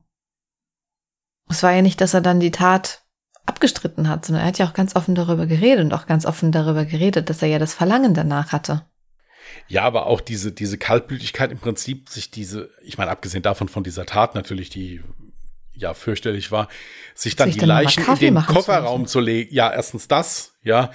Es 1.49 1.61
war 1.63 1.73
ja 1.73 1.81
nicht, 1.81 1.99
dass 1.99 2.13
er 2.13 2.21
dann 2.21 2.39
die 2.39 2.51
Tat 2.51 3.03
abgestritten 3.45 4.07
hat, 4.07 4.25
sondern 4.25 4.43
er 4.43 4.47
hat 4.47 4.57
ja 4.57 4.65
auch 4.67 4.73
ganz 4.73 4.95
offen 4.95 5.15
darüber 5.15 5.45
geredet 5.45 5.83
und 5.83 5.93
auch 5.93 6.07
ganz 6.07 6.25
offen 6.25 6.53
darüber 6.53 6.85
geredet, 6.85 7.29
dass 7.29 7.41
er 7.41 7.49
ja 7.49 7.59
das 7.59 7.73
Verlangen 7.73 8.13
danach 8.13 8.53
hatte. 8.53 8.85
Ja, 9.67 9.83
aber 9.83 10.07
auch 10.07 10.21
diese, 10.21 10.51
diese 10.51 10.77
Kaltblütigkeit 10.77 11.51
im 11.51 11.59
Prinzip, 11.59 12.09
sich 12.09 12.31
diese, 12.31 12.69
ich 12.83 12.97
meine, 12.97 13.11
abgesehen 13.11 13.43
davon 13.43 13.69
von 13.69 13.83
dieser 13.83 14.05
Tat 14.05 14.35
natürlich, 14.35 14.69
die 14.69 15.01
ja 15.73 15.93
fürchterlich 15.93 16.51
war, 16.51 16.67
sich 17.15 17.35
dann 17.35 17.51
die 17.51 17.59
Leichen 17.59 18.05
in 18.05 18.35
den 18.35 18.45
Kofferraum 18.45 19.07
zu 19.07 19.19
legen. 19.19 19.53
Ja, 19.53 19.71
erstens 19.71 20.07
das, 20.07 20.53
ja. 20.63 20.91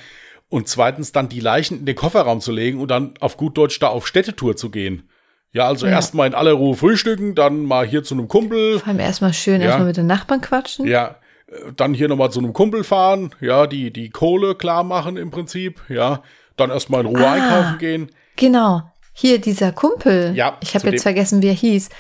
Und 0.49 0.69
zweitens 0.69 1.13
dann 1.13 1.29
die 1.29 1.41
Leichen 1.41 1.81
in 1.81 1.87
den 1.87 1.97
Kofferraum 1.97 2.41
zu 2.41 2.53
legen 2.53 2.81
und 2.81 2.91
dann 2.91 3.15
auf 3.21 3.37
gut 3.37 3.59
Deutsch 3.59 3.79
da 3.81 3.89
auf 3.89 4.07
Städtetour 4.07 4.57
zu 4.57 4.71
gehen. 4.71 5.09
Ja, 5.53 5.67
also 5.67 5.87
ja. 5.87 5.93
erstmal 5.93 6.27
in 6.27 6.35
aller 6.35 6.53
Ruhe 6.53 6.77
frühstücken, 6.77 7.35
dann 7.35 7.65
mal 7.65 7.87
hier 7.87 8.03
zu 8.05 8.15
einem 8.15 8.29
Kumpel. 8.29 8.79
Vor 8.79 8.89
allem 8.89 9.01
erstmal 9.01 9.33
schön, 9.33 9.61
ja. 9.61 9.69
erstmal 9.69 9.87
mit 9.87 9.97
den 9.97 10.07
Nachbarn 10.07 10.41
quatschen. 10.41 10.87
Ja, 10.87 11.17
äh, 11.47 11.73
dann 11.75 11.95
hier 11.95 12.09
nochmal 12.09 12.31
zu 12.31 12.39
einem 12.39 12.53
Kumpel 12.53 12.85
fahren, 12.85 13.35
ja, 13.41 13.67
die, 13.67 13.93
die 13.93 14.11
Kohle 14.11 14.55
klar 14.55 14.85
machen 14.85 15.17
im 15.17 15.31
Prinzip, 15.31 15.81
ja. 15.89 16.23
Dann 16.57 16.71
erstmal 16.71 17.03
in 17.03 17.07
Ruhe 17.07 17.27
ah, 17.27 17.33
einkaufen 17.33 17.79
gehen. 17.79 18.11
Genau. 18.39 18.83
Hier 19.13 19.41
dieser 19.41 19.73
Kumpel. 19.73 20.33
Ja. 20.35 20.57
Ich 20.63 20.75
habe 20.75 20.91
jetzt 20.91 21.03
vergessen, 21.03 21.43
wie 21.43 21.49
er 21.49 21.55
hieß. 21.55 21.91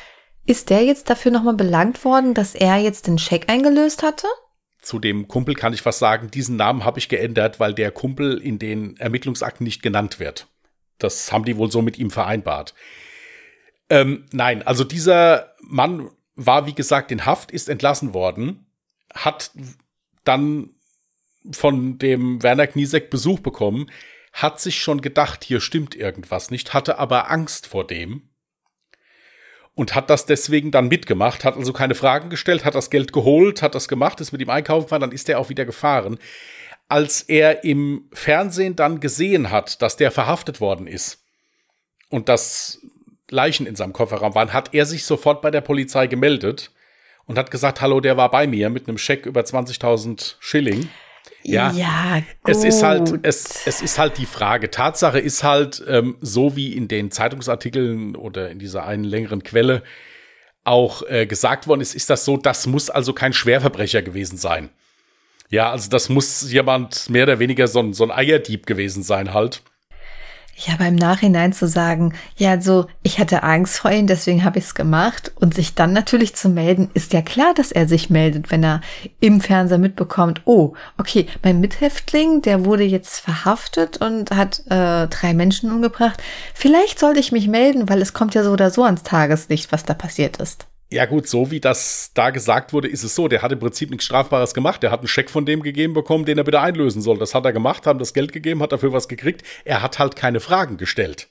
Ist 0.47 0.71
der 0.71 0.85
jetzt 0.85 1.11
dafür 1.11 1.33
nochmal 1.33 1.55
belangt 1.55 2.05
worden, 2.05 2.33
dass 2.33 2.55
er 2.55 2.77
jetzt 2.77 3.07
den 3.09 3.19
Scheck 3.19 3.51
eingelöst 3.51 4.03
hatte? 4.03 4.27
Zu 4.81 5.01
dem 5.01 5.27
Kumpel 5.27 5.55
kann 5.55 5.75
ich 5.75 5.85
was 5.85 5.99
sagen. 5.99 6.31
Diesen 6.31 6.57
Namen 6.57 6.85
habe 6.85 7.01
ich 7.01 7.09
geändert, 7.09 7.59
weil 7.59 7.75
der 7.75 7.91
Kumpel 7.91 8.39
in 8.39 8.59
den 8.59 8.97
Ermittlungsakten 8.99 9.65
nicht 9.65 9.83
genannt 9.83 10.21
wird. 10.21 10.47
Das 10.99 11.33
haben 11.33 11.45
die 11.45 11.57
wohl 11.57 11.71
so 11.71 11.83
mit 11.83 11.99
ihm 11.99 12.11
vereinbart. 12.11 12.73
Ähm, 13.91 14.27
nein, 14.31 14.63
also 14.63 14.85
dieser 14.85 15.55
Mann 15.61 16.09
war, 16.37 16.67
wie 16.67 16.75
gesagt, 16.75 17.11
in 17.11 17.27
Haft, 17.27 17.51
ist 17.51 17.69
entlassen 17.69 18.15
worden, 18.15 18.67
hat 19.13 19.51
dann 20.23 20.71
von 21.51 21.99
dem 21.99 22.43
Werner 22.43 22.69
Kniesek 22.69 23.11
Besuch 23.11 23.41
bekommen, 23.41 23.91
hat 24.33 24.61
sich 24.61 24.81
schon 24.81 25.01
gedacht, 25.01 25.45
hier 25.45 25.61
stimmt 25.61 25.95
irgendwas 25.95 26.51
nicht, 26.51 26.75
hatte 26.75 26.99
aber 26.99 27.31
Angst 27.31 27.67
vor 27.67 27.87
dem 27.87 28.31
und 29.75 29.95
hat 29.95 30.11
das 30.11 30.27
deswegen 30.27 30.73
dann 30.73 30.89
mitgemacht, 30.89 31.45
hat 31.45 31.57
also 31.57 31.73
keine 31.73 31.95
Fragen 31.95 32.31
gestellt, 32.31 32.65
hat 32.65 32.75
das 32.75 32.91
Geld 32.91 33.13
geholt, 33.13 33.63
hat 33.63 33.77
das 33.77 33.87
gemacht, 33.87 34.21
ist 34.21 34.33
mit 34.33 34.41
ihm 34.41 34.51
einkaufen 34.51 34.87
gefahren, 34.87 35.03
dann 35.03 35.13
ist 35.13 35.29
er 35.29 35.39
auch 35.39 35.51
wieder 35.51 35.65
gefahren. 35.65 36.19
Als 36.89 37.23
er 37.23 37.63
im 37.63 38.09
Fernsehen 38.13 38.75
dann 38.75 38.99
gesehen 38.99 39.51
hat, 39.51 39.81
dass 39.81 39.97
der 39.97 40.11
verhaftet 40.11 40.61
worden 40.61 40.89
ist 40.89 41.23
und 42.09 42.29
das 42.29 42.81
Leichen 43.31 43.67
in 43.67 43.77
seinem 43.77 43.93
Kofferraum 43.93 44.35
waren, 44.35 44.53
hat 44.53 44.75
er 44.75 44.85
sich 44.85 45.05
sofort 45.05 45.43
bei 45.43 45.51
der 45.53 45.61
Polizei 45.61 46.09
gemeldet 46.09 46.73
und 47.27 47.39
hat 47.39 47.53
gesagt, 47.53 47.81
hallo, 47.81 48.01
der 48.01 48.17
war 48.17 48.33
bei 48.33 48.49
mir 48.49 48.71
mit 48.71 48.89
einem 48.89 48.99
Scheck 48.99 49.27
über 49.27 49.43
20.000 49.43 50.37
Schilling. 50.41 50.89
Ja, 51.43 51.73
ja 51.73 52.23
es 52.45 52.65
ist 52.65 52.83
halt, 52.83 53.21
es, 53.23 53.67
es 53.67 53.81
ist 53.81 53.99
halt 53.99 54.19
die 54.19 54.27
Frage. 54.27 54.71
Tatsache 54.71 55.19
ist 55.19 55.45
halt, 55.45 55.83
ähm, 55.89 56.17
so 56.21 56.57
wie 56.57 56.73
in 56.73 56.89
den 56.89 57.11
Zeitungsartikeln 57.11 58.17
oder 58.17 58.51
in 58.51 58.59
dieser 58.59 58.87
einen 58.87 59.05
längeren 59.05 59.43
Quelle 59.43 59.83
auch 60.65 61.03
äh, 61.09 61.27
gesagt 61.27 61.67
worden 61.67 61.81
ist, 61.81 61.95
ist 61.95 62.11
das 62.11 62.25
so, 62.25 62.37
das 62.37 62.67
muss 62.67 62.91
also 62.91 63.13
kein 63.13 63.33
Schwerverbrecher 63.33 64.03
gewesen 64.03 64.37
sein. 64.37 64.71
Ja, 65.51 65.71
also 65.71 65.89
das 65.89 66.11
muss 66.11 66.53
jemand 66.53 67.09
mehr 67.09 67.23
oder 67.23 67.39
weniger 67.39 67.69
so 67.69 67.81
ein, 67.81 67.95
so 67.95 68.05
ein 68.05 68.11
Eierdieb 68.11 68.67
gewesen 68.67 69.03
sein 69.03 69.33
halt. 69.33 69.63
Ja, 70.61 70.75
aber 70.75 70.87
im 70.87 70.97
Nachhinein 70.97 71.53
zu 71.53 71.69
sagen, 71.69 72.15
ja, 72.37 72.61
so, 72.61 72.87
ich 73.05 73.21
hatte 73.21 73.45
Angst 73.45 73.79
vor 73.79 73.93
ihm, 73.93 74.09
deswegen 74.09 74.43
habe 74.43 74.59
ich 74.59 74.65
es 74.65 74.75
gemacht 74.75 75.31
und 75.37 75.55
sich 75.55 75.77
dann 75.77 75.93
natürlich 75.93 76.35
zu 76.35 76.49
melden, 76.49 76.91
ist 76.95 77.13
ja 77.13 77.23
klar, 77.23 77.55
dass 77.55 77.71
er 77.71 77.87
sich 77.87 78.11
meldet, 78.11 78.51
wenn 78.51 78.65
er 78.65 78.81
im 79.21 79.41
Fernseher 79.41 79.79
mitbekommt, 79.79 80.43
oh, 80.47 80.73
okay, 80.97 81.29
mein 81.45 81.61
Mithäftling, 81.61 82.43
der 82.43 82.65
wurde 82.65 82.83
jetzt 82.83 83.21
verhaftet 83.21 83.99
und 83.99 84.33
hat 84.33 84.63
äh, 84.69 85.07
drei 85.07 85.33
Menschen 85.33 85.71
umgebracht. 85.71 86.21
Vielleicht 86.55 86.99
sollte 86.99 87.21
ich 87.21 87.31
mich 87.31 87.47
melden, 87.47 87.89
weil 87.89 88.03
es 88.03 88.13
kommt 88.13 88.35
ja 88.35 88.43
so 88.43 88.51
oder 88.51 88.73
so 88.73 88.83
ans 88.83 89.05
Tageslicht, 89.05 89.71
was 89.71 89.85
da 89.85 89.95
passiert 89.95 90.39
ist. 90.39 90.68
Ja 90.91 91.05
gut, 91.05 91.29
so 91.29 91.51
wie 91.51 91.61
das 91.61 92.13
da 92.15 92.31
gesagt 92.31 92.73
wurde, 92.73 92.89
ist 92.89 93.05
es 93.05 93.15
so. 93.15 93.29
Der 93.29 93.43
hat 93.43 93.53
im 93.53 93.59
Prinzip 93.59 93.91
nichts 93.91 94.07
Strafbares 94.07 94.55
gemacht. 94.55 94.83
Der 94.83 94.91
hat 94.91 95.01
einen 95.01 95.09
Scheck 95.09 95.29
von 95.29 95.45
dem 95.45 95.63
gegeben 95.63 95.93
bekommen, 95.93 96.25
den 96.25 96.39
er 96.39 96.45
bitte 96.45 96.61
einlösen 96.61 97.03
soll. 97.03 97.19
Das 97.19 97.35
hat 97.35 97.45
er 97.45 97.53
gemacht, 97.53 97.87
haben 97.87 97.99
das 97.99 98.15
Geld 98.15 98.33
gegeben, 98.33 98.63
hat 98.63 98.73
dafür 98.73 98.93
was 98.93 99.07
gekriegt. 99.07 99.43
Er 99.67 99.83
hat 99.83 99.99
halt 99.99 100.17
keine 100.17 100.41
Fragen 100.41 100.79
gestellt. 100.79 101.29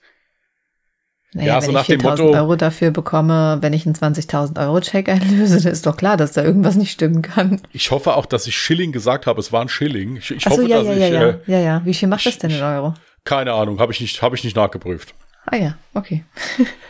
Naja, 1.33 1.55
ja, 1.55 1.61
so 1.61 1.71
nach 1.71 1.85
dem 1.85 2.01
Motto. 2.01 2.33
Euro 2.33 2.55
dafür 2.55 2.91
bekomme, 2.91 3.57
wenn 3.61 3.73
ich 3.73 3.85
einen 3.85 3.95
20.000 3.95 4.59
Euro 4.61 4.79
Check 4.79 5.09
einlöse, 5.09 5.61
dann 5.61 5.71
ist 5.71 5.85
doch 5.85 5.97
klar, 5.97 6.17
dass 6.17 6.33
da 6.33 6.43
irgendwas 6.43 6.75
nicht 6.75 6.91
stimmen 6.91 7.23
kann. 7.23 7.61
Ich 7.73 7.89
hoffe 7.89 8.15
auch, 8.15 8.27
dass 8.27 8.45
ich 8.45 8.55
Schilling 8.55 8.91
gesagt 8.91 9.25
habe. 9.25 9.39
Es 9.39 9.51
war 9.51 9.61
ein 9.61 9.69
Schilling. 9.69 10.17
Ich, 10.17 10.31
ich 10.31 10.43
so, 10.43 10.51
hoffe, 10.51 10.67
ja, 10.67 10.77
dass 10.77 10.87
ja, 10.87 10.93
ich. 10.93 10.99
Ja, 10.99 11.07
ja. 11.07 11.27
Äh, 11.29 11.39
ja, 11.47 11.59
ja. 11.59 11.81
Wie 11.83 11.93
viel 11.95 12.07
macht 12.07 12.27
das 12.27 12.37
denn 12.37 12.51
in 12.51 12.61
Euro? 12.61 12.93
Keine 13.23 13.53
Ahnung, 13.53 13.79
habe 13.79 13.91
ich 13.91 13.99
nicht, 13.99 14.21
habe 14.21 14.35
ich 14.35 14.43
nicht 14.43 14.55
nachgeprüft. 14.55 15.15
Ah 15.47 15.57
ja, 15.57 15.77
okay. 15.93 16.23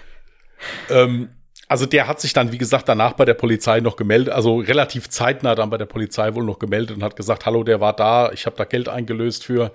ähm, 0.89 1.29
also 1.67 1.85
der 1.85 2.07
hat 2.07 2.21
sich 2.21 2.33
dann, 2.33 2.51
wie 2.51 2.57
gesagt, 2.57 2.87
danach 2.87 3.13
bei 3.13 3.25
der 3.25 3.33
Polizei 3.33 3.79
noch 3.81 3.95
gemeldet, 3.95 4.33
also 4.33 4.57
relativ 4.57 5.09
zeitnah 5.09 5.55
dann 5.55 5.69
bei 5.69 5.77
der 5.77 5.85
Polizei 5.85 6.33
wohl 6.33 6.43
noch 6.43 6.59
gemeldet 6.59 6.95
und 6.95 7.03
hat 7.03 7.15
gesagt, 7.15 7.45
hallo, 7.45 7.63
der 7.63 7.81
war 7.81 7.93
da, 7.93 8.31
ich 8.31 8.45
habe 8.45 8.55
da 8.55 8.63
Geld 8.63 8.87
eingelöst 8.87 9.43
für 9.43 9.71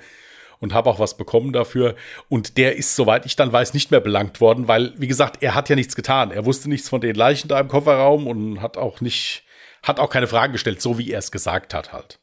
und 0.59 0.73
habe 0.73 0.89
auch 0.89 0.99
was 0.99 1.17
bekommen 1.17 1.53
dafür. 1.53 1.97
Und 2.29 2.57
der 2.57 2.77
ist, 2.77 2.97
soweit 2.97 3.27
ich 3.27 3.37
dann 3.37 3.53
weiß, 3.53 3.75
nicht 3.75 3.91
mehr 3.91 4.01
belangt 4.01 4.41
worden, 4.41 4.69
weil, 4.69 4.95
wie 4.97 5.09
gesagt, 5.09 5.43
er 5.43 5.55
hat 5.55 5.69
ja 5.69 5.77
nichts 5.77 5.97
getan. 5.97 6.31
Er 6.31 6.47
wusste 6.47 6.69
nichts 6.71 6.89
von 6.89 7.01
den 7.01 7.17
Leichen 7.17 7.49
da 7.49 7.61
im 7.61 7.69
Kofferraum 7.69 8.27
und 8.27 8.63
hat 8.63 8.77
auch 8.79 9.01
nicht, 9.01 9.45
hat 9.83 10.01
auch 10.01 10.09
keine 10.09 10.29
Fragen 10.29 10.53
gestellt, 10.53 10.81
so 10.81 10.99
wie 10.99 11.11
er 11.11 11.19
es 11.19 11.33
gesagt 11.33 11.75
hat 11.75 11.93
halt. 11.93 12.21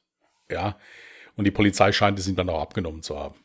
Ja. 0.50 0.78
Und 1.36 1.46
die 1.46 1.52
Polizei 1.52 1.92
scheint 1.92 2.18
es 2.18 2.28
ihm 2.28 2.36
dann 2.36 2.50
auch 2.50 2.62
abgenommen 2.62 3.04
zu 3.04 3.20
haben. 3.20 3.36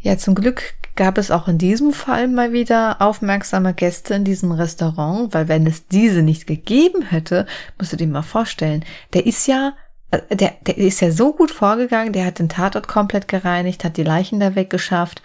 Ja, 0.00 0.16
zum 0.16 0.34
Glück 0.34 0.74
gab 0.94 1.18
es 1.18 1.30
auch 1.30 1.48
in 1.48 1.58
diesem 1.58 1.92
Fall 1.92 2.28
mal 2.28 2.52
wieder 2.52 3.00
aufmerksame 3.00 3.74
Gäste 3.74 4.14
in 4.14 4.24
diesem 4.24 4.52
Restaurant, 4.52 5.34
weil 5.34 5.48
wenn 5.48 5.66
es 5.66 5.86
diese 5.88 6.22
nicht 6.22 6.46
gegeben 6.46 7.02
hätte, 7.02 7.46
musst 7.78 7.92
du 7.92 7.96
dir 7.96 8.06
mal 8.06 8.22
vorstellen, 8.22 8.84
der 9.12 9.26
ist 9.26 9.46
ja, 9.46 9.74
äh, 10.10 10.36
der, 10.36 10.54
der 10.66 10.78
ist 10.78 11.00
ja 11.00 11.10
so 11.10 11.32
gut 11.32 11.50
vorgegangen, 11.50 12.12
der 12.12 12.26
hat 12.26 12.38
den 12.38 12.48
Tatort 12.48 12.88
komplett 12.88 13.28
gereinigt, 13.28 13.84
hat 13.84 13.96
die 13.96 14.04
Leichen 14.04 14.40
da 14.40 14.54
weggeschafft. 14.54 15.22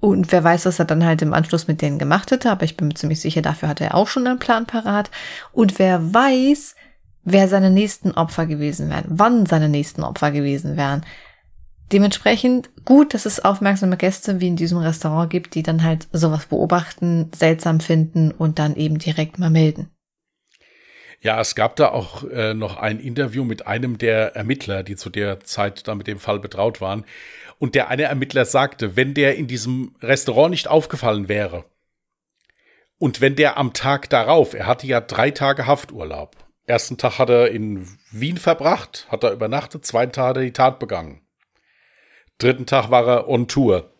Und 0.00 0.30
wer 0.32 0.44
weiß, 0.44 0.66
was 0.66 0.78
er 0.78 0.84
dann 0.84 1.04
halt 1.04 1.22
im 1.22 1.32
Anschluss 1.32 1.66
mit 1.66 1.80
denen 1.80 1.98
gemacht 1.98 2.30
hätte, 2.30 2.50
aber 2.50 2.64
ich 2.64 2.76
bin 2.76 2.88
mir 2.88 2.94
ziemlich 2.94 3.20
sicher, 3.20 3.40
dafür 3.40 3.70
hat 3.70 3.80
er 3.80 3.94
auch 3.94 4.08
schon 4.08 4.26
einen 4.26 4.38
Plan 4.38 4.66
parat. 4.66 5.10
Und 5.52 5.78
wer 5.78 6.12
weiß, 6.12 6.74
wer 7.24 7.48
seine 7.48 7.70
nächsten 7.70 8.12
Opfer 8.12 8.46
gewesen 8.46 8.90
wären, 8.90 9.04
wann 9.08 9.46
seine 9.46 9.68
nächsten 9.68 10.02
Opfer 10.02 10.30
gewesen 10.30 10.76
wären. 10.76 11.04
Dementsprechend 11.94 12.70
gut, 12.84 13.14
dass 13.14 13.24
es 13.24 13.44
aufmerksame 13.44 13.96
Gäste 13.96 14.40
wie 14.40 14.48
in 14.48 14.56
diesem 14.56 14.78
Restaurant 14.78 15.30
gibt, 15.30 15.54
die 15.54 15.62
dann 15.62 15.84
halt 15.84 16.08
sowas 16.10 16.46
beobachten, 16.46 17.30
seltsam 17.32 17.78
finden 17.78 18.32
und 18.32 18.58
dann 18.58 18.74
eben 18.74 18.98
direkt 18.98 19.38
mal 19.38 19.48
melden. 19.48 19.90
Ja, 21.20 21.40
es 21.40 21.54
gab 21.54 21.76
da 21.76 21.90
auch 21.90 22.24
äh, 22.24 22.52
noch 22.52 22.78
ein 22.78 22.98
Interview 22.98 23.44
mit 23.44 23.68
einem 23.68 23.96
der 23.96 24.34
Ermittler, 24.34 24.82
die 24.82 24.96
zu 24.96 25.08
der 25.08 25.38
Zeit 25.44 25.86
da 25.86 25.94
mit 25.94 26.08
dem 26.08 26.18
Fall 26.18 26.40
betraut 26.40 26.80
waren. 26.80 27.04
Und 27.60 27.76
der 27.76 27.90
eine 27.90 28.02
Ermittler 28.02 28.44
sagte, 28.44 28.96
wenn 28.96 29.14
der 29.14 29.36
in 29.36 29.46
diesem 29.46 29.94
Restaurant 30.02 30.50
nicht 30.50 30.66
aufgefallen 30.66 31.28
wäre 31.28 31.64
und 32.98 33.20
wenn 33.20 33.36
der 33.36 33.56
am 33.56 33.72
Tag 33.72 34.10
darauf, 34.10 34.52
er 34.52 34.66
hatte 34.66 34.88
ja 34.88 35.00
drei 35.00 35.30
Tage 35.30 35.68
Hafturlaub, 35.68 36.34
ersten 36.66 36.98
Tag 36.98 37.20
hat 37.20 37.30
er 37.30 37.52
in 37.52 37.86
Wien 38.10 38.38
verbracht, 38.38 39.06
hat 39.10 39.22
er 39.22 39.30
übernachtet, 39.30 39.86
zweiten 39.86 40.10
Tag 40.10 40.30
hat 40.30 40.36
er 40.38 40.42
die 40.42 40.52
Tat 40.52 40.80
begangen. 40.80 41.23
Dritten 42.44 42.66
Tag 42.66 42.90
war 42.90 43.06
er 43.06 43.28
on 43.28 43.48
Tour. 43.48 43.90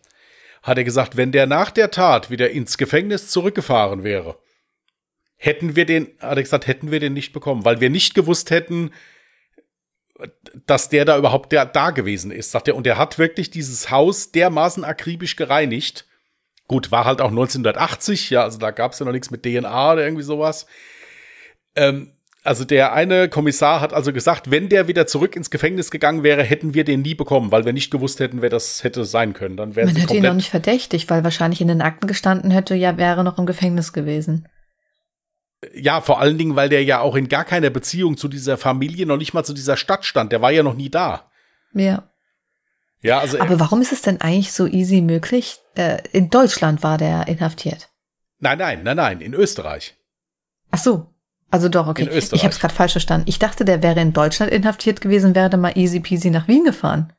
Hat 0.61 0.77
er 0.77 0.83
gesagt, 0.83 1.17
wenn 1.17 1.31
der 1.31 1.47
nach 1.47 1.71
der 1.71 1.91
Tat 1.91 2.29
wieder 2.29 2.51
ins 2.51 2.77
Gefängnis 2.77 3.29
zurückgefahren 3.29 4.03
wäre, 4.03 4.37
hätten 5.35 5.75
wir 5.75 5.85
den, 5.85 6.07
hat 6.19 6.37
er 6.37 6.43
gesagt, 6.43 6.67
hätten 6.67 6.91
wir 6.91 6.99
den 6.99 7.13
nicht 7.13 7.33
bekommen, 7.33 7.65
weil 7.65 7.81
wir 7.81 7.89
nicht 7.89 8.13
gewusst 8.13 8.51
hätten, 8.51 8.91
dass 10.65 10.89
der 10.89 11.05
da 11.05 11.17
überhaupt 11.17 11.51
der, 11.51 11.65
da 11.65 11.89
gewesen 11.89 12.31
ist, 12.31 12.51
sagt 12.51 12.67
er. 12.67 12.75
Und 12.75 12.87
er 12.87 12.97
hat 12.97 13.17
wirklich 13.17 13.49
dieses 13.49 13.91
Haus 13.91 14.31
dermaßen 14.31 14.83
akribisch 14.83 15.35
gereinigt. 15.35 16.05
Gut, 16.67 16.91
war 16.91 17.05
halt 17.05 17.21
auch 17.21 17.29
1980, 17.29 18.29
ja, 18.29 18.43
also 18.43 18.57
da 18.57 18.71
gab 18.71 18.93
es 18.93 18.99
ja 18.99 19.05
noch 19.05 19.11
nichts 19.11 19.29
mit 19.29 19.43
DNA 19.43 19.93
oder 19.93 20.03
irgendwie 20.03 20.23
sowas. 20.23 20.65
Ähm, 21.75 22.14
also 22.45 22.63
der 22.63 22.93
eine 22.93 23.27
Kommissar 23.27 23.81
hat 23.81 23.91
also 23.91 24.13
gesagt, 24.13 24.51
wenn 24.51 24.69
der 24.69 24.87
wieder 24.87 25.07
zurück 25.07 25.35
ins 25.35 25.49
Gefängnis 25.49 25.89
gegangen 25.89 26.23
wäre, 26.23 26.43
hätten 26.43 26.73
wir 26.73 26.83
den 26.83 27.01
nie 27.01 27.15
bekommen, 27.15 27.51
weil 27.51 27.65
wir 27.65 27.73
nicht 27.73 27.91
gewusst 27.91 28.19
hätten, 28.19 28.41
wer 28.41 28.49
das 28.49 28.83
hätte 28.83 29.03
sein 29.03 29.33
können. 29.33 29.57
Dann 29.57 29.75
wäre 29.75 29.87
Man 29.87 29.95
hätte 29.95 30.15
ihn 30.15 30.23
noch 30.23 30.33
nicht 30.33 30.51
verdächtig, 30.51 31.09
weil 31.09 31.23
wahrscheinlich 31.23 31.61
in 31.61 31.67
den 31.67 31.81
Akten 31.81 32.07
gestanden 32.07 32.51
hätte, 32.51 32.75
ja, 32.75 32.97
wäre 32.97 33.23
noch 33.23 33.39
im 33.39 33.47
Gefängnis 33.47 33.93
gewesen. 33.93 34.47
Ja, 35.73 36.01
vor 36.01 36.21
allen 36.21 36.37
Dingen, 36.37 36.55
weil 36.55 36.69
der 36.69 36.83
ja 36.83 36.99
auch 36.99 37.15
in 37.15 37.29
gar 37.29 37.45
keiner 37.45 37.71
Beziehung 37.71 38.15
zu 38.15 38.27
dieser 38.27 38.57
Familie, 38.57 39.07
noch 39.07 39.17
nicht 39.17 39.33
mal 39.33 39.43
zu 39.43 39.53
dieser 39.53 39.75
Stadt 39.75 40.05
stand. 40.05 40.31
Der 40.31 40.41
war 40.41 40.51
ja 40.51 40.61
noch 40.61 40.75
nie 40.75 40.89
da. 40.89 41.31
Ja. 41.73 42.09
Ja, 43.01 43.19
also. 43.19 43.39
Aber 43.39 43.59
warum 43.59 43.81
ist 43.81 43.91
es 43.91 44.03
denn 44.03 44.21
eigentlich 44.21 44.51
so 44.51 44.67
easy 44.67 45.01
möglich? 45.01 45.57
Äh, 45.75 45.97
in 46.11 46.29
Deutschland 46.29 46.83
war 46.83 46.97
der 46.97 47.27
inhaftiert. 47.27 47.89
Nein, 48.39 48.59
nein, 48.59 48.83
nein, 48.83 48.97
nein, 48.97 49.21
in 49.21 49.33
Österreich. 49.33 49.95
Ach 50.71 50.79
so, 50.79 51.14
also 51.51 51.69
doch, 51.69 51.87
okay. 51.87 52.09
Ich 52.11 52.43
habe 52.43 52.53
es 52.53 52.59
gerade 52.59 52.73
falsch 52.73 52.93
verstanden. 52.93 53.27
Ich 53.29 53.39
dachte, 53.39 53.65
der 53.65 53.81
wäre 53.81 53.99
in 54.01 54.13
Deutschland 54.13 54.51
inhaftiert 54.51 55.01
gewesen, 55.01 55.35
wäre 55.35 55.55
mal 55.57 55.77
easy 55.77 55.99
peasy 55.99 56.29
nach 56.29 56.47
Wien 56.47 56.65
gefahren. 56.65 57.13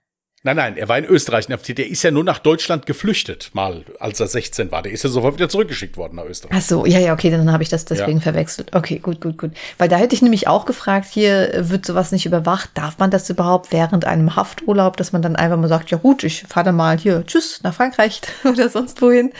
Nein, 0.47 0.57
nein, 0.57 0.77
er 0.77 0.89
war 0.89 0.97
in 0.97 1.05
Österreich 1.07 1.49
inhaftiert. 1.49 1.79
Der 1.79 1.89
ist 1.89 2.05
ja 2.05 2.12
nur 2.12 2.23
nach 2.23 2.39
Deutschland 2.39 2.87
geflüchtet, 2.87 3.51
mal 3.53 3.85
als 3.99 4.21
er 4.21 4.29
16 4.29 4.71
war. 4.71 4.81
Der 4.81 4.93
ist 4.93 5.03
ja 5.03 5.11
sofort 5.11 5.35
wieder 5.35 5.49
zurückgeschickt 5.49 5.97
worden 5.97 6.15
nach 6.15 6.25
Österreich. 6.25 6.57
Ach 6.57 6.62
so, 6.62 6.87
ja, 6.87 7.01
ja, 7.01 7.15
okay, 7.15 7.31
dann 7.33 7.51
habe 7.51 7.65
ich 7.65 7.69
das 7.69 7.85
deswegen 7.85 8.19
ja. 8.19 8.23
verwechselt. 8.23 8.73
Okay, 8.73 9.01
gut, 9.01 9.21
gut, 9.21 9.39
gut. 9.39 9.51
Weil 9.77 9.89
da 9.89 9.97
hätte 9.97 10.15
ich 10.15 10.23
nämlich 10.23 10.47
auch 10.47 10.65
gefragt, 10.65 11.09
hier 11.11 11.51
wird 11.69 11.85
sowas 11.85 12.12
nicht 12.12 12.27
überwacht. 12.27 12.71
Darf 12.75 12.99
man 12.99 13.11
das 13.11 13.29
überhaupt 13.29 13.73
während 13.73 14.05
einem 14.05 14.37
Hafturlaub, 14.37 14.97
dass 14.97 15.11
man 15.11 15.21
dann 15.21 15.35
einfach 15.35 15.57
mal 15.57 15.67
sagt, 15.67 15.91
ja 15.91 15.99
gut, 15.99 16.23
ich 16.23 16.45
fahre 16.49 16.67
dann 16.67 16.77
mal 16.77 16.97
hier, 16.97 17.27
tschüss, 17.27 17.61
nach 17.65 17.75
Frankreich 17.75 18.21
oder 18.45 18.69
sonst 18.69 19.03
wohin? 19.03 19.33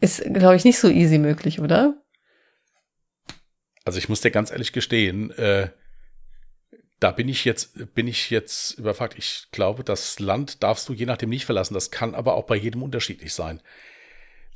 Ist, 0.00 0.22
glaube 0.22 0.54
ich, 0.54 0.64
nicht 0.64 0.78
so 0.78 0.88
easy 0.88 1.18
möglich, 1.18 1.60
oder? 1.60 1.94
Also 3.90 3.98
ich 3.98 4.08
muss 4.08 4.20
dir 4.20 4.30
ganz 4.30 4.52
ehrlich 4.52 4.72
gestehen, 4.72 5.32
äh, 5.32 5.70
da 7.00 7.10
bin 7.10 7.28
ich 7.28 7.44
jetzt, 7.44 7.92
bin 7.92 8.06
ich 8.06 8.30
jetzt 8.30 8.78
überfragt. 8.78 9.16
Ich 9.18 9.48
glaube, 9.50 9.82
das 9.82 10.20
Land 10.20 10.62
darfst 10.62 10.88
du 10.88 10.92
je 10.92 11.06
nachdem 11.06 11.30
nicht 11.30 11.44
verlassen. 11.44 11.74
Das 11.74 11.90
kann 11.90 12.14
aber 12.14 12.34
auch 12.34 12.44
bei 12.44 12.54
jedem 12.54 12.84
unterschiedlich 12.84 13.34
sein. 13.34 13.60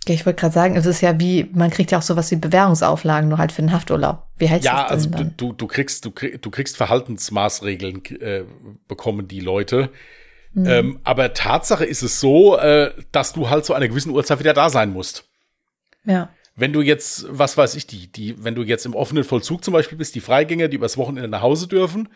Ich 0.07 0.25
wollte 0.25 0.39
gerade 0.39 0.55
sagen, 0.55 0.77
es 0.77 0.87
ist 0.87 1.01
ja 1.01 1.19
wie, 1.19 1.51
man 1.53 1.71
kriegt 1.71 1.91
ja 1.91 1.99
auch 1.99 2.03
sowas 2.03 2.31
wie 2.31 2.37
Bewährungsauflagen, 2.37 3.29
nur 3.29 3.39
halt 3.39 3.51
für 3.51 3.63
den 3.63 3.73
Hafturlaub. 3.73 4.25
Wie 4.39 4.49
heißt 4.49 4.65
ja, 4.65 4.87
das 4.89 5.03
denn 5.03 5.15
also 5.15 5.33
du, 5.37 5.53
du 5.53 5.67
kriegst, 5.67 6.05
du, 6.05 6.11
du 6.11 6.51
kriegst 6.53 6.77
Verhaltensmaßregeln 6.77 8.05
äh, 8.21 8.45
bekommen 8.87 9.27
die 9.27 9.41
Leute. 9.41 9.91
Mhm. 10.53 10.67
Ähm, 10.69 11.01
aber 11.03 11.35
Tatsache 11.35 11.85
ist 11.85 12.03
es 12.03 12.21
so, 12.21 12.57
äh, 12.57 12.93
dass 13.11 13.33
du 13.33 13.51
halt 13.51 13.65
zu 13.65 13.75
einer 13.75 13.89
gewissen 13.89 14.13
Uhrzeit 14.13 14.39
wieder 14.39 14.55
da 14.55 14.71
sein 14.71 14.93
musst. 14.93 15.29
Ja 16.05 16.29
wenn 16.57 16.73
du 16.73 16.83
jetzt, 16.83 17.27
was 17.29 17.57
weiß 17.57 17.75
ich, 17.75 17.87
die, 17.87 18.07
die, 18.07 18.43
wenn 18.43 18.55
du 18.55 18.63
jetzt 18.63 18.87
im 18.87 18.95
offenen 18.95 19.25
Vollzug 19.25 19.65
zum 19.65 19.73
Beispiel 19.73 19.99
bist, 19.99 20.15
die 20.15 20.21
Freigänger, 20.21 20.69
die 20.69 20.77
übers 20.77 20.97
Wochenende 20.97 21.29
nach 21.29 21.43
Hause 21.43 21.67
dürfen, 21.67 22.09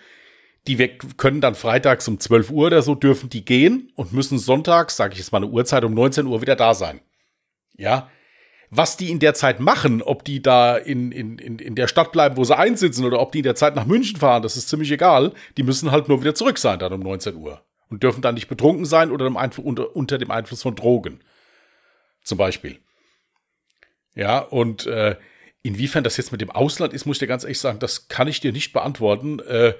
die 0.66 0.78
wir 0.78 0.96
können 0.98 1.40
dann 1.40 1.54
freitags 1.54 2.06
um 2.08 2.20
12 2.20 2.50
Uhr 2.50 2.66
oder 2.66 2.82
so 2.82 2.94
dürfen 2.94 3.30
die 3.30 3.44
gehen 3.44 3.90
und 3.96 4.12
müssen 4.12 4.38
sonntags, 4.38 4.96
sage 4.96 5.14
ich 5.14 5.18
jetzt 5.18 5.32
mal 5.32 5.38
eine 5.38 5.48
Uhrzeit, 5.48 5.82
um 5.84 5.94
19 5.94 6.26
Uhr 6.26 6.40
wieder 6.40 6.56
da 6.56 6.74
sein. 6.74 7.00
Ja. 7.76 8.10
Was 8.70 8.98
die 8.98 9.10
in 9.10 9.18
der 9.18 9.32
Zeit 9.32 9.60
machen, 9.60 10.02
ob 10.02 10.24
die 10.24 10.42
da 10.42 10.76
in, 10.76 11.10
in, 11.10 11.38
in, 11.38 11.58
in 11.58 11.74
der 11.74 11.88
Stadt 11.88 12.12
bleiben, 12.12 12.36
wo 12.36 12.44
sie 12.44 12.56
einsitzen, 12.56 13.06
oder 13.06 13.18
ob 13.18 13.32
die 13.32 13.38
in 13.38 13.44
der 13.44 13.54
Zeit 13.54 13.74
nach 13.74 13.86
München 13.86 14.18
fahren, 14.18 14.42
das 14.42 14.58
ist 14.58 14.68
ziemlich 14.68 14.90
egal. 14.90 15.32
Die 15.56 15.62
müssen 15.62 15.90
halt 15.90 16.08
nur 16.08 16.20
wieder 16.20 16.34
zurück 16.34 16.58
sein 16.58 16.78
dann 16.78 16.92
um 16.92 17.00
19 17.00 17.34
Uhr. 17.36 17.62
Und 17.88 18.02
dürfen 18.02 18.20
dann 18.20 18.34
nicht 18.34 18.48
betrunken 18.48 18.84
sein 18.84 19.10
oder 19.10 19.24
unter, 19.24 19.96
unter 19.96 20.18
dem 20.18 20.30
Einfluss 20.30 20.60
von 20.60 20.74
Drogen. 20.74 21.20
Zum 22.22 22.36
Beispiel. 22.36 22.78
Ja, 24.18 24.40
und 24.40 24.84
äh, 24.86 25.16
inwiefern 25.62 26.02
das 26.02 26.16
jetzt 26.16 26.32
mit 26.32 26.40
dem 26.40 26.50
Ausland 26.50 26.92
ist, 26.92 27.06
muss 27.06 27.16
ich 27.16 27.20
dir 27.20 27.28
ganz 27.28 27.44
ehrlich 27.44 27.60
sagen, 27.60 27.78
das 27.78 28.08
kann 28.08 28.26
ich 28.26 28.40
dir 28.40 28.50
nicht 28.50 28.72
beantworten. 28.72 29.38
Äh, 29.38 29.74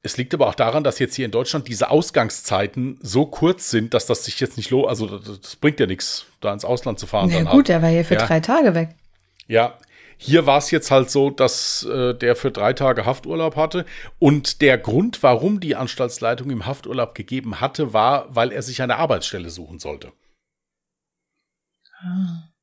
es 0.00 0.16
liegt 0.16 0.32
aber 0.32 0.46
auch 0.46 0.54
daran, 0.54 0.82
dass 0.82 0.98
jetzt 0.98 1.14
hier 1.14 1.26
in 1.26 1.30
Deutschland 1.30 1.68
diese 1.68 1.90
Ausgangszeiten 1.90 2.98
so 3.02 3.26
kurz 3.26 3.68
sind, 3.70 3.92
dass 3.92 4.06
das 4.06 4.24
sich 4.24 4.40
jetzt 4.40 4.56
nicht 4.56 4.70
lohnt. 4.70 4.88
Also 4.88 5.18
das, 5.18 5.40
das 5.42 5.56
bringt 5.56 5.78
ja 5.78 5.86
nichts, 5.86 6.24
da 6.40 6.54
ins 6.54 6.64
Ausland 6.64 6.98
zu 6.98 7.06
fahren. 7.06 7.28
Na 7.30 7.42
gut, 7.42 7.52
halt. 7.52 7.68
der 7.68 7.82
war 7.82 7.90
hier 7.90 8.06
für 8.06 8.14
ja. 8.14 8.26
drei 8.26 8.40
Tage 8.40 8.74
weg. 8.74 8.94
Ja, 9.46 9.78
hier 10.16 10.46
war 10.46 10.56
es 10.56 10.70
jetzt 10.70 10.90
halt 10.90 11.10
so, 11.10 11.28
dass 11.28 11.82
äh, 11.84 12.14
der 12.14 12.34
für 12.34 12.50
drei 12.50 12.72
Tage 12.72 13.04
Hafturlaub 13.04 13.56
hatte. 13.56 13.84
Und 14.18 14.62
der 14.62 14.78
Grund, 14.78 15.22
warum 15.22 15.60
die 15.60 15.76
Anstaltsleitung 15.76 16.48
ihm 16.48 16.64
Hafturlaub 16.64 17.14
gegeben 17.14 17.60
hatte, 17.60 17.92
war, 17.92 18.34
weil 18.34 18.52
er 18.52 18.62
sich 18.62 18.80
eine 18.80 18.96
Arbeitsstelle 18.96 19.50
suchen 19.50 19.80
sollte. 19.80 20.12
Ah. 22.00 22.55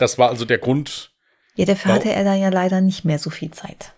Das 0.00 0.18
war 0.18 0.28
also 0.28 0.44
der 0.44 0.58
Grund. 0.58 1.12
Ja, 1.56 1.64
dafür 1.64 1.94
hatte 1.94 2.12
er 2.12 2.24
da 2.24 2.34
ja 2.34 2.48
leider 2.48 2.80
nicht 2.80 3.04
mehr 3.04 3.18
so 3.18 3.30
viel 3.30 3.50
Zeit. 3.50 3.92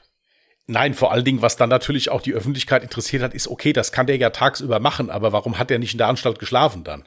Nein, 0.67 0.95
vor 0.95 1.13
allen 1.13 1.25
Dingen, 1.25 1.43
was 1.43 1.57
dann 1.57 1.69
natürlich 1.69 2.11
auch 2.11 2.23
die 2.23 2.35
Öffentlichkeit 2.35 2.83
interessiert 2.83 3.23
hat, 3.23 3.35
ist, 3.35 3.49
okay, 3.49 3.73
das 3.73 3.93
kann 3.93 4.07
der 4.07 4.17
ja 4.17 4.31
tagsüber 4.31 4.81
machen, 4.81 5.11
aber 5.11 5.33
warum 5.33 5.59
hat 5.59 5.71
er 5.71 5.79
nicht 5.79 5.93
in 5.93 5.99
der 5.99 6.09
Anstalt 6.09 6.39
geschlafen 6.39 6.85
dann? 6.85 7.05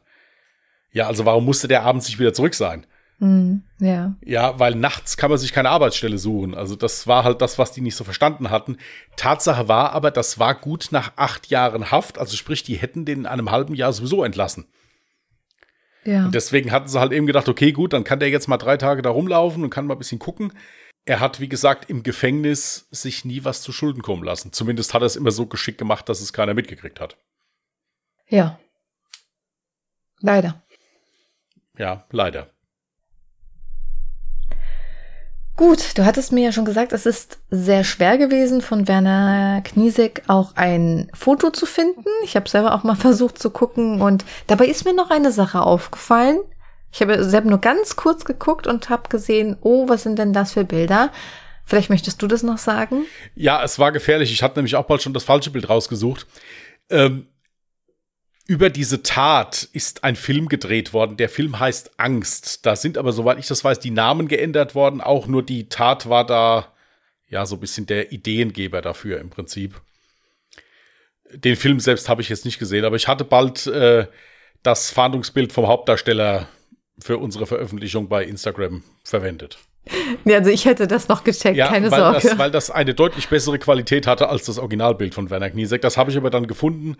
Ja, 0.91 1.07
also 1.07 1.25
warum 1.25 1.45
musste 1.45 1.67
der 1.67 1.83
abends 1.83 2.07
nicht 2.07 2.19
wieder 2.19 2.33
zurück 2.33 2.53
sein? 2.53 2.85
Mm, 3.19 3.57
ja. 3.79 4.13
Ja, 4.23 4.59
weil 4.59 4.75
nachts 4.75 5.17
kann 5.17 5.29
man 5.29 5.39
sich 5.39 5.53
keine 5.53 5.69
Arbeitsstelle 5.69 6.17
suchen. 6.17 6.53
Also 6.53 6.75
das 6.75 7.07
war 7.07 7.23
halt 7.23 7.41
das, 7.41 7.57
was 7.57 7.71
die 7.71 7.81
nicht 7.81 7.95
so 7.95 8.03
verstanden 8.03 8.49
hatten. 8.49 8.77
Tatsache 9.15 9.67
war 9.67 9.93
aber, 9.93 10.11
das 10.11 10.37
war 10.37 10.53
gut 10.55 10.87
nach 10.91 11.13
acht 11.15 11.47
Jahren 11.47 11.91
Haft. 11.91 12.17
Also 12.17 12.35
sprich, 12.35 12.63
die 12.63 12.75
hätten 12.75 13.05
den 13.05 13.19
in 13.19 13.25
einem 13.25 13.51
halben 13.51 13.73
Jahr 13.73 13.93
sowieso 13.93 14.23
entlassen. 14.23 14.67
Ja. 16.05 16.25
Und 16.25 16.35
deswegen 16.35 16.71
hatten 16.71 16.87
sie 16.87 16.99
halt 16.99 17.11
eben 17.11 17.25
gedacht, 17.25 17.49
okay, 17.49 17.71
gut, 17.71 17.93
dann 17.93 18.03
kann 18.03 18.19
der 18.19 18.29
jetzt 18.29 18.47
mal 18.47 18.57
drei 18.57 18.77
Tage 18.77 19.01
da 19.01 19.09
rumlaufen 19.09 19.63
und 19.63 19.69
kann 19.69 19.87
mal 19.87 19.95
ein 19.95 19.99
bisschen 19.99 20.19
gucken. 20.19 20.53
Er 21.05 21.19
hat, 21.19 21.39
wie 21.39 21.49
gesagt, 21.49 21.89
im 21.89 22.03
Gefängnis 22.03 22.87
sich 22.91 23.25
nie 23.25 23.43
was 23.43 23.61
zu 23.61 23.71
Schulden 23.71 24.01
kommen 24.01 24.23
lassen. 24.23 24.53
Zumindest 24.53 24.93
hat 24.93 25.01
er 25.01 25.07
es 25.07 25.15
immer 25.15 25.31
so 25.31 25.45
geschickt 25.45 25.77
gemacht, 25.77 26.09
dass 26.09 26.21
es 26.21 26.33
keiner 26.33 26.53
mitgekriegt 26.53 26.99
hat. 26.99 27.17
Ja. 28.27 28.59
Leider. 30.19 30.63
Ja, 31.77 32.05
leider. 32.11 32.49
Gut, 35.57 35.97
du 35.97 36.05
hattest 36.05 36.33
mir 36.33 36.43
ja 36.43 36.51
schon 36.51 36.65
gesagt, 36.65 36.91
es 36.91 37.05
ist 37.05 37.39
sehr 37.49 37.85
schwer 37.85 38.17
gewesen, 38.17 38.61
von 38.61 38.89
Werner 38.89 39.61
Kniesek 39.63 40.23
auch 40.27 40.53
ein 40.55 41.09
Foto 41.13 41.49
zu 41.49 41.65
finden. 41.65 42.03
Ich 42.25 42.35
habe 42.35 42.49
selber 42.49 42.75
auch 42.75 42.83
mal 42.83 42.95
versucht 42.95 43.39
zu 43.39 43.49
gucken 43.49 44.01
und 44.01 44.25
dabei 44.47 44.65
ist 44.65 44.83
mir 44.83 44.93
noch 44.93 45.11
eine 45.11 45.31
Sache 45.31 45.61
aufgefallen. 45.61 46.39
Ich 46.91 47.01
habe 47.01 47.23
selber 47.23 47.49
nur 47.49 47.59
ganz 47.59 47.95
kurz 47.95 48.25
geguckt 48.25 48.67
und 48.67 48.89
habe 48.89 49.09
gesehen, 49.09 49.57
oh, 49.61 49.87
was 49.87 50.03
sind 50.03 50.19
denn 50.19 50.33
das 50.33 50.53
für 50.53 50.63
Bilder? 50.65 51.11
Vielleicht 51.65 51.89
möchtest 51.89 52.21
du 52.21 52.27
das 52.27 52.43
noch 52.43 52.57
sagen? 52.57 53.05
Ja, 53.33 53.63
es 53.63 53.79
war 53.79 53.91
gefährlich. 53.91 54.31
Ich 54.31 54.43
hatte 54.43 54.59
nämlich 54.59 54.75
auch 54.75 54.85
bald 54.85 55.01
schon 55.01 55.13
das 55.13 55.23
falsche 55.23 55.49
Bild 55.49 55.67
rausgesucht. 55.67 56.27
Ähm, 56.89 57.27
über 58.47 58.69
diese 58.69 59.01
Tat 59.01 59.67
ist 59.73 60.03
ein 60.03 60.15
Film 60.15 60.49
gedreht 60.49 60.93
worden. 60.93 61.17
Der 61.17 61.29
Film 61.29 61.59
heißt 61.59 61.99
Angst. 61.99 62.65
Da 62.65 62.75
sind 62.75 62.97
aber, 62.97 63.11
soweit 63.11 63.39
ich 63.39 63.47
das 63.47 63.63
weiß, 63.63 63.79
die 63.79 63.91
Namen 63.91 64.27
geändert 64.27 64.75
worden. 64.75 65.01
Auch 65.01 65.27
nur 65.27 65.43
die 65.43 65.67
Tat 65.67 66.07
war 66.09 66.25
da, 66.25 66.71
ja, 67.27 67.45
so 67.45 67.55
ein 67.55 67.59
bisschen 67.59 67.87
der 67.87 68.11
Ideengeber 68.11 68.81
dafür 68.81 69.19
im 69.19 69.29
Prinzip. 69.31 69.81
Den 71.31 71.55
Film 71.55 71.79
selbst 71.79 72.07
habe 72.07 72.21
ich 72.21 72.29
jetzt 72.29 72.45
nicht 72.45 72.59
gesehen, 72.59 72.85
aber 72.85 72.95
ich 72.95 73.07
hatte 73.07 73.25
bald 73.25 73.65
äh, 73.65 74.05
das 74.61 74.91
Fahndungsbild 74.91 75.51
vom 75.51 75.67
Hauptdarsteller 75.67 76.47
für 76.99 77.17
unsere 77.17 77.47
Veröffentlichung 77.47 78.09
bei 78.09 78.23
Instagram 78.23 78.83
verwendet. 79.03 79.57
Ja, 80.23 80.37
also 80.37 80.49
ich 80.49 80.65
hätte 80.65 80.87
das 80.87 81.07
noch 81.07 81.23
gecheckt, 81.23 81.57
ja, 81.57 81.67
keine 81.67 81.91
weil 81.91 81.99
Sorge. 81.99 82.19
Das, 82.21 82.37
weil 82.37 82.51
das 82.51 82.71
eine 82.71 82.93
deutlich 82.93 83.27
bessere 83.27 83.59
Qualität 83.59 84.07
hatte 84.07 84.29
als 84.29 84.45
das 84.45 84.57
Originalbild 84.57 85.13
von 85.13 85.29
Werner 85.29 85.49
Kniesek. 85.49 85.81
Das 85.81 85.97
habe 85.97 86.11
ich 86.11 86.17
aber 86.17 86.29
dann 86.29 86.47
gefunden. 86.47 86.97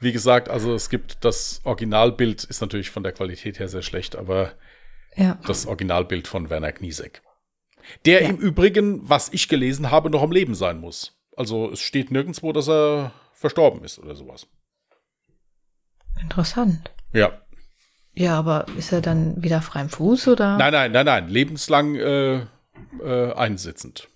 Wie 0.00 0.12
gesagt, 0.12 0.48
also 0.48 0.74
es 0.74 0.90
gibt 0.90 1.24
das 1.24 1.60
Originalbild, 1.64 2.44
ist 2.44 2.60
natürlich 2.60 2.90
von 2.90 3.02
der 3.02 3.12
Qualität 3.12 3.58
her 3.58 3.68
sehr 3.68 3.82
schlecht, 3.82 4.16
aber 4.16 4.52
ja. 5.16 5.38
das 5.46 5.66
Originalbild 5.66 6.28
von 6.28 6.50
Werner 6.50 6.72
Kniesek. 6.72 7.22
Der 8.04 8.22
ja. 8.22 8.28
im 8.28 8.36
Übrigen, 8.36 9.08
was 9.08 9.32
ich 9.32 9.48
gelesen 9.48 9.90
habe, 9.90 10.10
noch 10.10 10.22
am 10.22 10.32
Leben 10.32 10.54
sein 10.54 10.80
muss. 10.80 11.16
Also 11.36 11.70
es 11.70 11.80
steht 11.80 12.10
nirgendwo, 12.10 12.52
dass 12.52 12.68
er 12.68 13.12
verstorben 13.32 13.84
ist 13.84 13.98
oder 13.98 14.14
sowas. 14.14 14.46
Interessant. 16.20 16.90
Ja. 17.12 17.40
Ja, 18.14 18.38
aber 18.38 18.66
ist 18.76 18.92
er 18.92 19.00
dann 19.00 19.42
wieder 19.42 19.62
frei 19.62 19.82
im 19.82 19.88
Fuß 19.88 20.28
oder? 20.28 20.56
Nein, 20.56 20.72
nein, 20.72 20.92
nein, 20.92 21.06
nein. 21.06 21.28
Lebenslang 21.28 21.94
äh, 21.94 22.46
äh, 23.00 23.32
einsitzend. 23.34 24.08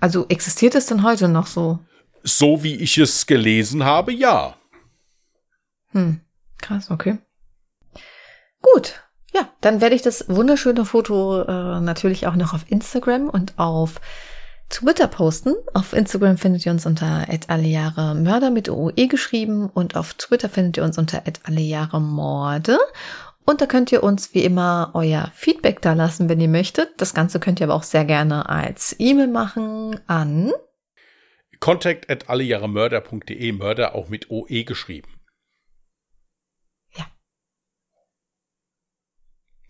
Also 0.00 0.26
existiert 0.28 0.74
es 0.74 0.86
denn 0.86 1.04
heute 1.04 1.28
noch 1.28 1.46
so? 1.46 1.78
So 2.22 2.62
wie 2.62 2.76
ich 2.76 2.98
es 2.98 3.26
gelesen 3.26 3.84
habe, 3.84 4.12
ja. 4.12 4.56
Hm, 5.90 6.20
krass, 6.58 6.90
okay. 6.90 7.18
Gut, 8.60 9.02
ja, 9.34 9.48
dann 9.60 9.80
werde 9.80 9.94
ich 9.94 10.02
das 10.02 10.28
wunderschöne 10.28 10.84
Foto 10.84 11.42
äh, 11.42 11.80
natürlich 11.80 12.26
auch 12.26 12.36
noch 12.36 12.54
auf 12.54 12.64
Instagram 12.68 13.28
und 13.28 13.58
auf 13.58 14.00
Twitter 14.68 15.06
posten. 15.06 15.54
Auf 15.74 15.92
Instagram 15.92 16.38
findet 16.38 16.64
ihr 16.64 16.72
uns 16.72 16.86
unter 16.86 17.26
Mörder 18.14 18.50
mit 18.50 18.68
OE 18.68 19.06
geschrieben 19.06 19.68
und 19.68 19.96
auf 19.96 20.14
Twitter 20.14 20.48
findet 20.48 20.76
ihr 20.78 20.84
uns 20.84 20.96
unter 20.96 21.22
Morde. 22.00 22.78
Und 23.44 23.60
da 23.60 23.66
könnt 23.66 23.90
ihr 23.90 24.02
uns 24.02 24.34
wie 24.34 24.44
immer 24.44 24.92
euer 24.94 25.30
Feedback 25.34 25.82
da 25.82 25.94
lassen, 25.94 26.28
wenn 26.28 26.40
ihr 26.40 26.48
möchtet. 26.48 26.90
Das 26.98 27.12
Ganze 27.12 27.40
könnt 27.40 27.60
ihr 27.60 27.66
aber 27.66 27.74
auch 27.74 27.82
sehr 27.82 28.04
gerne 28.04 28.48
als 28.48 28.94
E-Mail 28.98 29.28
machen 29.28 30.00
an 30.06 30.52
Contact 31.62 32.10
at 32.10 32.28
allejahremörder.de, 32.28 33.52
Mörder 33.52 33.94
auch 33.94 34.08
mit 34.08 34.32
OE 34.32 34.64
geschrieben. 34.64 35.08
Ja. 36.96 37.06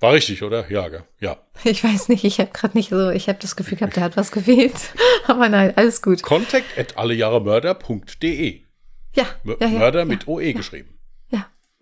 War 0.00 0.14
richtig, 0.14 0.42
oder? 0.42 0.70
Ja, 0.70 0.88
ja. 1.20 1.37
Ich 1.64 1.85
weiß 1.85 2.09
nicht, 2.09 2.24
ich 2.24 2.40
habe 2.40 2.50
gerade 2.50 2.78
nicht 2.78 2.88
so, 2.88 3.11
ich 3.11 3.28
habe 3.28 3.38
das 3.42 3.57
Gefühl 3.57 3.76
gehabt, 3.76 3.96
der 3.96 4.05
hat 4.05 4.16
was 4.16 4.33
gewählt. 4.33 4.94
Aber 5.26 5.50
nein, 5.50 5.76
alles 5.76 6.00
gut. 6.00 6.22
Contact 6.22 6.78
at 6.78 6.96
allejahremörder.de. 6.96 8.62
Ja, 9.14 9.26
ja, 9.44 9.57
ja. 9.61 9.68
Mörder 9.68 9.98
ja, 9.98 10.05
mit 10.07 10.26
OE 10.26 10.55
geschrieben. 10.55 10.91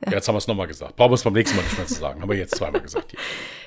Ja. 0.04 0.12
Jetzt 0.12 0.28
haben 0.28 0.34
wir 0.34 0.38
es 0.38 0.46
nochmal 0.46 0.66
gesagt. 0.66 0.96
Brauchen 0.96 1.10
wir 1.10 1.16
es 1.16 1.24
beim 1.24 1.34
nächsten 1.34 1.56
Mal 1.56 1.62
nicht 1.62 1.76
mehr 1.76 1.86
zu 1.86 1.94
sagen. 1.94 2.22
Haben 2.22 2.30
wir 2.30 2.38
jetzt 2.38 2.54
zweimal 2.54 2.80
gesagt. 2.80 3.10
Hier. 3.10 3.20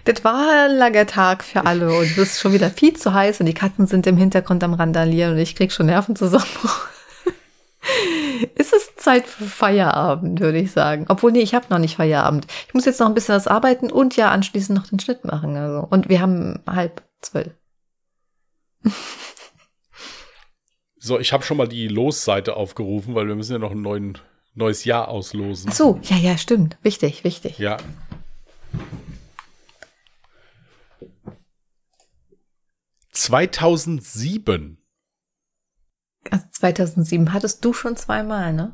Das 0.05 0.23
war 0.23 0.65
ein 0.65 0.77
langer 0.77 1.05
Tag 1.05 1.43
für 1.43 1.65
alle 1.65 1.95
und 1.95 2.03
es 2.05 2.17
ist 2.17 2.39
schon 2.39 2.53
wieder 2.53 2.71
viel 2.71 2.93
zu 2.93 3.13
heiß 3.13 3.39
und 3.39 3.45
die 3.45 3.53
Katzen 3.53 3.85
sind 3.85 4.07
im 4.07 4.17
Hintergrund 4.17 4.63
am 4.63 4.73
Randalieren 4.73 5.33
und 5.33 5.37
ich 5.37 5.55
krieg 5.55 5.71
schon 5.71 5.85
Nervenzusammenbruch. 5.85 6.87
ist 8.55 8.73
es 8.73 8.95
Zeit 8.95 9.27
für 9.27 9.45
Feierabend, 9.45 10.39
würde 10.39 10.57
ich 10.57 10.71
sagen. 10.71 11.05
Obwohl, 11.07 11.31
nee, 11.31 11.41
ich 11.41 11.53
habe 11.53 11.67
noch 11.69 11.79
nicht 11.79 11.97
Feierabend. 11.97 12.47
Ich 12.67 12.73
muss 12.73 12.85
jetzt 12.85 12.99
noch 12.99 13.07
ein 13.07 13.13
bisschen 13.13 13.35
was 13.35 13.47
arbeiten 13.47 13.91
und 13.91 14.15
ja 14.15 14.31
anschließend 14.31 14.77
noch 14.77 14.87
den 14.87 14.99
Schnitt 14.99 15.25
machen. 15.25 15.55
Also. 15.55 15.87
Und 15.87 16.09
wir 16.09 16.19
haben 16.19 16.61
halb 16.67 17.03
zwölf. 17.21 17.53
so, 20.97 21.19
ich 21.19 21.31
habe 21.31 21.43
schon 21.43 21.57
mal 21.57 21.67
die 21.67 21.87
Losseite 21.87 22.55
aufgerufen, 22.55 23.13
weil 23.15 23.27
wir 23.27 23.35
müssen 23.35 23.53
ja 23.53 23.59
noch 23.59 23.71
einen 23.71 23.83
neuen 23.83 24.17
neues 24.55 24.85
Jahr 24.85 25.07
auslosen. 25.07 25.69
Ach 25.71 25.75
so, 25.75 25.99
ja, 26.03 26.17
ja, 26.17 26.37
stimmt. 26.37 26.77
Wichtig, 26.83 27.23
wichtig. 27.23 27.57
Ja. 27.59 27.77
...2007. 33.13 34.77
Also 36.29 36.45
2007 36.51 37.31
hattest 37.33 37.63
du 37.63 37.73
schon 37.73 37.95
zweimal, 37.95 38.53
ne? 38.53 38.73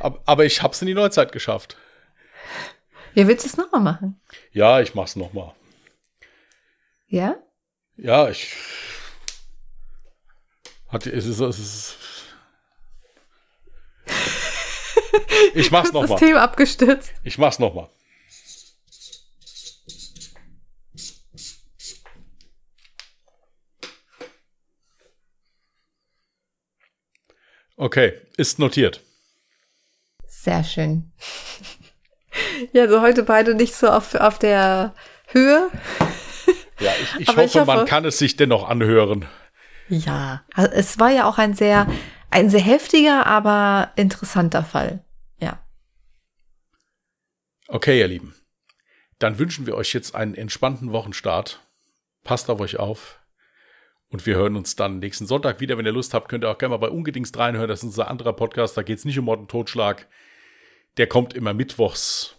Aber, 0.00 0.22
aber 0.26 0.44
ich 0.44 0.62
hab's 0.62 0.80
in 0.82 0.86
die 0.86 0.94
Neuzeit 0.94 1.30
geschafft. 1.32 1.76
Ja, 3.14 3.26
willst 3.28 3.44
du 3.44 3.48
es 3.48 3.56
nochmal 3.56 3.80
machen? 3.80 4.20
Ja, 4.52 4.80
ich 4.80 4.94
mach's 4.94 5.16
nochmal. 5.16 5.54
Ja? 7.06 7.36
Ja, 7.96 8.28
ich... 8.28 8.54
Hatte, 10.88 11.10
es 11.10 11.26
ist, 11.26 11.40
es 11.40 11.58
ist 11.58 12.07
Ich 15.54 15.70
mach's 15.70 15.92
nochmal. 15.92 16.18
System 16.18 16.36
abgestürzt. 16.36 17.12
Ich 17.24 17.38
mach's 17.38 17.58
nochmal. 17.58 17.88
Okay, 27.76 28.14
ist 28.36 28.58
notiert. 28.58 29.00
Sehr 30.26 30.64
schön. 30.64 31.12
Ja, 32.72 32.82
also 32.82 33.00
heute 33.00 33.24
beide 33.24 33.54
nicht 33.54 33.74
so 33.74 33.88
auf, 33.88 34.14
auf 34.14 34.38
der 34.38 34.94
Höhe. 35.28 35.70
Ja, 36.78 36.90
ich, 37.02 37.20
ich, 37.20 37.28
hoffe, 37.28 37.42
ich 37.42 37.54
hoffe, 37.54 37.66
man 37.66 37.86
kann 37.86 38.04
es 38.04 38.18
sich 38.18 38.36
dennoch 38.36 38.68
anhören. 38.68 39.26
Ja, 39.88 40.42
also 40.54 40.70
es 40.72 40.98
war 41.00 41.10
ja 41.10 41.24
auch 41.28 41.38
ein 41.38 41.54
sehr, 41.54 41.86
ein 42.30 42.50
sehr 42.50 42.60
heftiger, 42.60 43.26
aber 43.26 43.90
interessanter 43.96 44.62
Fall. 44.62 45.02
Okay, 47.70 48.00
ihr 48.00 48.08
Lieben. 48.08 48.34
Dann 49.18 49.38
wünschen 49.38 49.66
wir 49.66 49.76
euch 49.76 49.92
jetzt 49.92 50.14
einen 50.14 50.34
entspannten 50.34 50.92
Wochenstart. 50.92 51.60
Passt 52.24 52.48
auf 52.48 52.60
euch 52.60 52.78
auf. 52.78 53.20
Und 54.08 54.24
wir 54.24 54.36
hören 54.36 54.56
uns 54.56 54.74
dann 54.74 55.00
nächsten 55.00 55.26
Sonntag 55.26 55.60
wieder. 55.60 55.76
Wenn 55.76 55.84
ihr 55.84 55.92
Lust 55.92 56.14
habt, 56.14 56.30
könnt 56.30 56.44
ihr 56.44 56.50
auch 56.50 56.56
gerne 56.56 56.70
mal 56.70 56.78
bei 56.78 56.88
Ungedingst 56.88 57.36
reinhören. 57.36 57.68
Das 57.68 57.80
ist 57.80 57.84
unser 57.84 58.08
anderer 58.08 58.32
Podcast. 58.32 58.76
Da 58.78 58.82
geht 58.82 58.98
es 58.98 59.04
nicht 59.04 59.18
um 59.18 59.26
Mord 59.26 59.40
und 59.40 59.50
Totschlag. 59.50 60.08
Der 60.96 61.06
kommt 61.06 61.34
immer 61.34 61.52
mittwochs. 61.52 62.36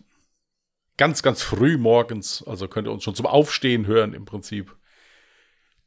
Ganz, 0.98 1.22
ganz 1.22 1.44
früh 1.44 1.78
morgens. 1.78 2.44
Also 2.48 2.68
könnt 2.68 2.88
ihr 2.88 2.92
uns 2.92 3.04
schon 3.04 3.16
zum 3.16 3.28
Aufstehen 3.28 3.86
hören 3.86 4.16
im 4.16 4.26
Prinzip. 4.26 4.76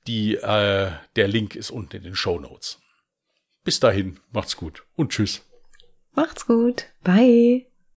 Die, 0.07 0.37
äh, 0.37 0.93
der 1.17 1.29
Link 1.29 1.57
ist 1.57 1.71
unten 1.71 1.97
in 1.97 2.05
den 2.05 2.15
Show 2.15 2.39
Notes. 2.39 2.81
Bis 3.65 3.81
dahin, 3.81 4.21
macht's 4.31 4.57
gut 4.57 4.85
und 4.95 5.11
tschüss. 5.11 5.45
Macht's 6.15 6.47
gut. 6.47 6.87
Bye. 7.03 7.72